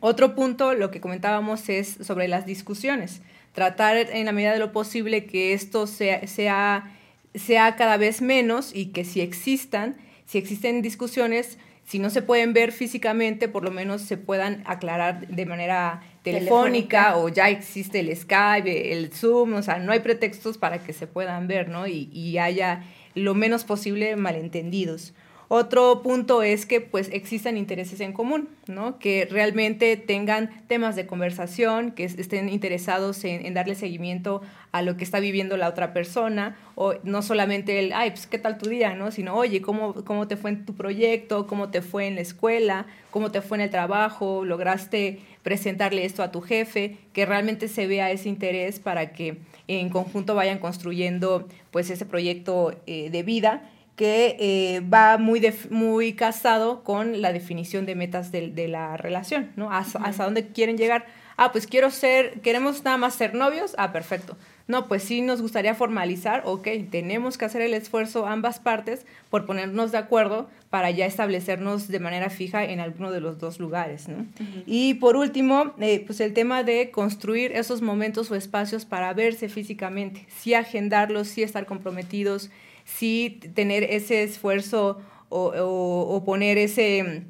Otro 0.00 0.34
punto, 0.34 0.74
lo 0.74 0.90
que 0.90 1.00
comentábamos, 1.00 1.68
es 1.68 1.96
sobre 2.02 2.28
las 2.28 2.44
discusiones 2.44 3.22
tratar 3.56 3.96
en 3.96 4.26
la 4.26 4.32
medida 4.32 4.52
de 4.52 4.58
lo 4.58 4.70
posible 4.70 5.24
que 5.24 5.54
esto 5.54 5.86
sea, 5.86 6.26
sea, 6.26 6.94
sea 7.34 7.74
cada 7.76 7.96
vez 7.96 8.20
menos 8.20 8.70
y 8.74 8.88
que 8.92 9.02
si 9.02 9.22
existan, 9.22 9.96
si 10.26 10.36
existen 10.36 10.82
discusiones, 10.82 11.56
si 11.86 12.00
no 12.00 12.10
se 12.10 12.20
pueden 12.20 12.52
ver 12.52 12.72
físicamente, 12.72 13.48
por 13.48 13.62
lo 13.62 13.70
menos 13.70 14.02
se 14.02 14.16
puedan 14.16 14.62
aclarar 14.66 15.28
de 15.28 15.46
manera 15.46 16.02
telefónica, 16.22 17.16
o 17.16 17.28
ya 17.28 17.48
existe 17.48 18.00
el 18.00 18.14
Skype, 18.14 18.92
el 18.92 19.12
Zoom, 19.12 19.54
o 19.54 19.62
sea, 19.62 19.78
no 19.78 19.92
hay 19.92 20.00
pretextos 20.00 20.58
para 20.58 20.82
que 20.82 20.92
se 20.92 21.06
puedan 21.06 21.46
ver, 21.46 21.68
¿no? 21.68 21.86
Y, 21.86 22.10
y 22.12 22.38
haya 22.38 22.82
lo 23.14 23.34
menos 23.34 23.62
posible 23.62 24.16
malentendidos. 24.16 25.14
Otro 25.48 26.02
punto 26.02 26.42
es 26.42 26.66
que 26.66 26.80
pues 26.80 27.08
existan 27.12 27.56
intereses 27.56 28.00
en 28.00 28.12
común, 28.12 28.48
¿no? 28.66 28.98
Que 28.98 29.28
realmente 29.30 29.96
tengan 29.96 30.50
temas 30.66 30.96
de 30.96 31.06
conversación, 31.06 31.92
que 31.92 32.04
estén 32.04 32.48
interesados 32.48 33.22
en, 33.24 33.54
darle 33.54 33.76
seguimiento 33.76 34.42
a 34.72 34.82
lo 34.82 34.96
que 34.96 35.04
está 35.04 35.20
viviendo 35.20 35.56
la 35.56 35.68
otra 35.68 35.92
persona, 35.92 36.56
o 36.74 36.94
no 37.04 37.22
solamente 37.22 37.78
el, 37.78 37.92
ay, 37.92 38.10
pues 38.10 38.26
qué 38.26 38.38
tal 38.38 38.58
tu 38.58 38.68
día, 38.68 38.96
¿no? 38.96 39.12
Sino, 39.12 39.36
oye, 39.36 39.62
¿cómo, 39.62 39.94
cómo 40.04 40.26
te 40.26 40.36
fue 40.36 40.50
en 40.50 40.66
tu 40.66 40.74
proyecto? 40.74 41.46
¿Cómo 41.46 41.70
te 41.70 41.80
fue 41.80 42.08
en 42.08 42.16
la 42.16 42.22
escuela? 42.22 42.86
¿Cómo 43.12 43.30
te 43.30 43.40
fue 43.40 43.58
en 43.58 43.62
el 43.62 43.70
trabajo? 43.70 44.44
¿Lograste 44.44 45.20
presentarle 45.44 46.04
esto 46.04 46.24
a 46.24 46.32
tu 46.32 46.40
jefe? 46.40 46.96
Que 47.12 47.24
realmente 47.24 47.68
se 47.68 47.86
vea 47.86 48.10
ese 48.10 48.28
interés 48.28 48.80
para 48.80 49.12
que 49.12 49.38
en 49.68 49.90
conjunto 49.90 50.34
vayan 50.34 50.58
construyendo 50.58 51.46
pues 51.70 51.88
ese 51.90 52.04
proyecto 52.04 52.74
eh, 52.86 53.10
de 53.10 53.22
vida 53.22 53.70
que 53.96 54.36
eh, 54.38 54.80
va 54.80 55.16
muy, 55.16 55.42
muy 55.70 56.12
casado 56.12 56.84
con 56.84 57.22
la 57.22 57.32
definición 57.32 57.86
de 57.86 57.94
metas 57.94 58.30
de, 58.30 58.68
la 58.68 58.96
relación, 58.98 59.52
¿no? 59.56 59.72
Hasta, 59.72 60.24
dónde 60.24 60.48
quieren 60.48 60.76
llegar. 60.76 61.06
Ah, 61.38 61.50
pues 61.52 61.66
quiero 61.66 61.90
ser, 61.90 62.40
queremos 62.40 62.84
nada 62.84 62.98
más 62.98 63.14
ser 63.14 63.34
novios. 63.34 63.74
Ah, 63.78 63.92
perfecto. 63.92 64.36
No, 64.68 64.88
pues 64.88 65.02
sí 65.02 65.22
nos 65.22 65.40
gustaría 65.40 65.74
formalizar. 65.74 66.42
Ok, 66.44 66.68
tenemos 66.90 67.38
que 67.38 67.44
hacer 67.44 67.62
el 67.62 67.72
esfuerzo 67.72 68.26
ambas 68.26 68.58
partes 68.58 69.06
por 69.30 69.46
ponernos 69.46 69.92
de 69.92 69.98
acuerdo 69.98 70.48
para 70.70 70.90
ya 70.90 71.06
establecernos 71.06 71.88
de 71.88 72.00
manera 72.00 72.30
fija 72.30 72.64
en 72.64 72.80
alguno 72.80 73.12
de 73.12 73.20
los 73.20 73.38
dos 73.38 73.60
lugares. 73.60 74.08
¿no? 74.08 74.26
Y 74.66 74.94
por 74.94 75.16
último, 75.16 75.74
eh, 75.80 76.02
pues 76.04 76.20
el 76.20 76.34
tema 76.34 76.64
de 76.64 76.90
construir 76.90 77.52
esos 77.52 77.80
momentos 77.80 78.30
o 78.30 78.34
espacios 78.34 78.84
para 78.84 79.12
verse 79.14 79.48
físicamente. 79.48 80.26
Sí 80.28 80.54
agendarlos, 80.54 81.28
sí 81.28 81.42
estar 81.42 81.64
comprometidos, 81.64 82.50
sí 82.86 83.40
tener 83.54 83.82
ese 83.84 84.22
esfuerzo 84.22 85.02
o, 85.28 86.22
poner 86.24 86.56
ese, 86.56 87.24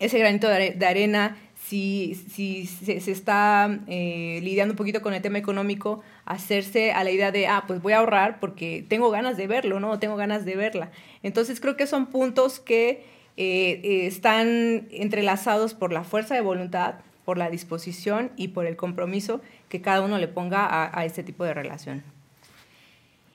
ese 0.00 0.18
granito 0.18 0.48
de 0.48 0.86
arena 0.86 1.36
si, 1.64 2.14
si 2.14 2.66
se, 2.66 3.10
está 3.10 3.80
eh, 3.86 4.40
lidiando 4.42 4.72
un 4.72 4.76
poquito 4.76 5.00
con 5.00 5.14
el 5.14 5.22
tema 5.22 5.38
económico, 5.38 6.02
hacerse 6.26 6.92
a 6.92 7.04
la 7.04 7.10
idea 7.10 7.32
de, 7.32 7.46
ah, 7.46 7.64
pues 7.66 7.80
voy 7.80 7.94
a 7.94 7.98
ahorrar 7.98 8.38
porque 8.38 8.84
tengo 8.86 9.10
ganas 9.10 9.38
de 9.38 9.46
verlo, 9.46 9.80
¿no? 9.80 9.98
Tengo 9.98 10.16
ganas 10.16 10.44
de 10.44 10.56
verla. 10.56 10.90
Entonces 11.22 11.60
creo 11.60 11.76
que 11.76 11.86
son 11.86 12.06
puntos 12.06 12.60
que 12.60 13.06
eh, 13.36 13.80
eh, 13.82 14.06
están 14.06 14.88
entrelazados 14.90 15.72
por 15.72 15.90
la 15.92 16.04
fuerza 16.04 16.34
de 16.34 16.42
voluntad, 16.42 16.96
por 17.24 17.38
la 17.38 17.48
disposición 17.48 18.30
y 18.36 18.48
por 18.48 18.66
el 18.66 18.76
compromiso 18.76 19.40
que 19.70 19.80
cada 19.80 20.02
uno 20.02 20.18
le 20.18 20.28
ponga 20.28 20.68
a, 20.68 21.04
este 21.06 21.22
tipo 21.22 21.44
de 21.44 21.54
relación. 21.54 22.02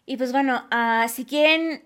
Y 0.09 0.17
pues 0.17 0.31
bueno, 0.31 0.65
uh, 0.71 1.07
si 1.07 1.23
quieren 1.23 1.83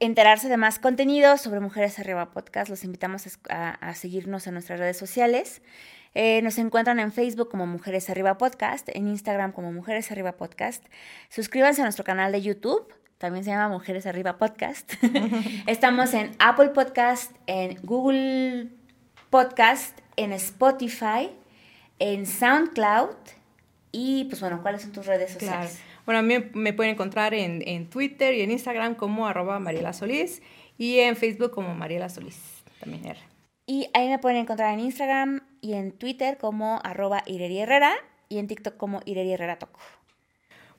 enterarse 0.00 0.48
de 0.48 0.56
más 0.56 0.78
contenido 0.78 1.36
sobre 1.36 1.60
Mujeres 1.60 1.98
Arriba 1.98 2.30
Podcast, 2.30 2.70
los 2.70 2.84
invitamos 2.84 3.38
a, 3.50 3.92
seguirnos 3.92 4.46
en 4.46 4.54
nuestras 4.54 4.80
redes 4.80 4.96
sociales. 4.96 5.60
Eh, 6.14 6.40
nos 6.40 6.56
encuentran 6.56 6.98
en 7.00 7.12
Facebook 7.12 7.50
como 7.50 7.66
Mujeres 7.66 8.08
Arriba 8.08 8.38
Podcast, 8.38 8.88
en 8.94 9.08
Instagram 9.08 9.52
como 9.52 9.72
Mujeres 9.72 10.10
Arriba 10.10 10.32
Podcast. 10.38 10.86
Suscríbanse 11.28 11.82
a 11.82 11.84
nuestro 11.84 12.02
canal 12.02 12.32
de 12.32 12.40
YouTube, 12.40 12.90
también 13.18 13.44
se 13.44 13.50
llama 13.50 13.68
Mujeres 13.68 14.06
Arriba 14.06 14.38
Podcast. 14.38 14.94
Estamos 15.66 16.14
en 16.14 16.34
Apple 16.38 16.70
Podcast, 16.70 17.32
en 17.46 17.78
Google 17.82 18.68
Podcast, 19.28 19.98
en 20.16 20.32
Spotify, 20.32 21.28
en 21.98 22.24
SoundCloud 22.24 23.16
y 23.92 24.24
pues 24.24 24.40
bueno, 24.40 24.62
¿cuáles 24.62 24.80
son 24.80 24.92
tus 24.92 25.04
redes 25.04 25.30
sociales? 25.30 25.78
Bueno, 26.04 26.18
a 26.18 26.22
mí 26.22 26.34
me 26.54 26.72
pueden 26.72 26.94
encontrar 26.94 27.34
en, 27.34 27.86
Twitter 27.88 28.34
y 28.34 28.42
en 28.42 28.50
Instagram 28.50 28.94
como 28.94 29.26
arroba 29.26 29.58
Mariela 29.58 29.92
Solís 29.92 30.42
y 30.76 30.98
en 30.98 31.16
Facebook 31.16 31.52
como 31.52 31.74
Mariela 31.74 32.08
Solís, 32.08 32.64
también 32.80 33.06
R. 33.06 33.18
Y 33.66 33.88
ahí 33.94 34.08
me 34.08 34.18
pueden 34.18 34.38
encontrar 34.38 34.74
en 34.74 34.80
Instagram 34.80 35.42
y 35.60 35.74
en 35.74 35.92
Twitter 35.92 36.38
como 36.38 36.80
arroba 36.82 37.22
Ireri 37.26 37.60
Herrera 37.60 37.94
y 38.28 38.38
en 38.38 38.48
TikTok 38.48 38.76
como 38.76 39.00
Ireri 39.04 39.32
Herrera 39.32 39.58
Toco. 39.58 39.78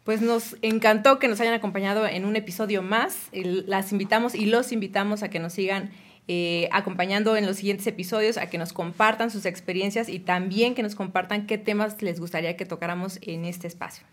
Pues 0.04 0.22
nos 0.22 0.58
encantó 0.62 1.18
que 1.18 1.30
nos 1.30 1.40
hayan 1.40 1.54
acompañado 1.54 2.06
en 2.06 2.26
un 2.26 2.36
episodio 2.36 2.82
más. 2.82 3.30
Las 3.32 3.94
invitamos 3.94 4.36
y 4.36 4.46
los 4.48 4.74
invitamos 4.74 5.24
a 5.24 5.30
que 5.30 5.40
nos 5.40 5.54
sigan 5.54 5.92
eh, 6.28 6.68
acompañando 6.74 7.38
en 7.38 7.46
los 7.46 7.58
siguientes 7.58 7.88
episodios, 7.88 8.38
a 8.38 8.48
que 8.48 8.58
nos 8.58 8.74
compartan 8.74 9.32
sus 9.32 9.46
experiencias 9.46 10.10
y 10.10 10.20
también 10.20 10.76
que 10.76 10.84
nos 10.84 10.96
compartan 10.96 11.48
qué 11.48 11.58
temas 11.58 12.02
les 12.02 12.20
gustaría 12.20 12.58
que 12.58 12.66
tocáramos 12.66 13.20
en 13.22 13.46
este 13.46 13.68
espacio. 13.68 14.06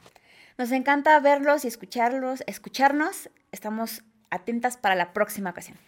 Nos 0.60 0.72
encanta 0.72 1.18
verlos 1.20 1.64
y 1.64 1.68
escucharlos, 1.68 2.44
escucharnos. 2.46 3.30
Estamos 3.50 4.02
atentas 4.28 4.76
para 4.76 4.94
la 4.94 5.14
próxima 5.14 5.48
ocasión. 5.48 5.78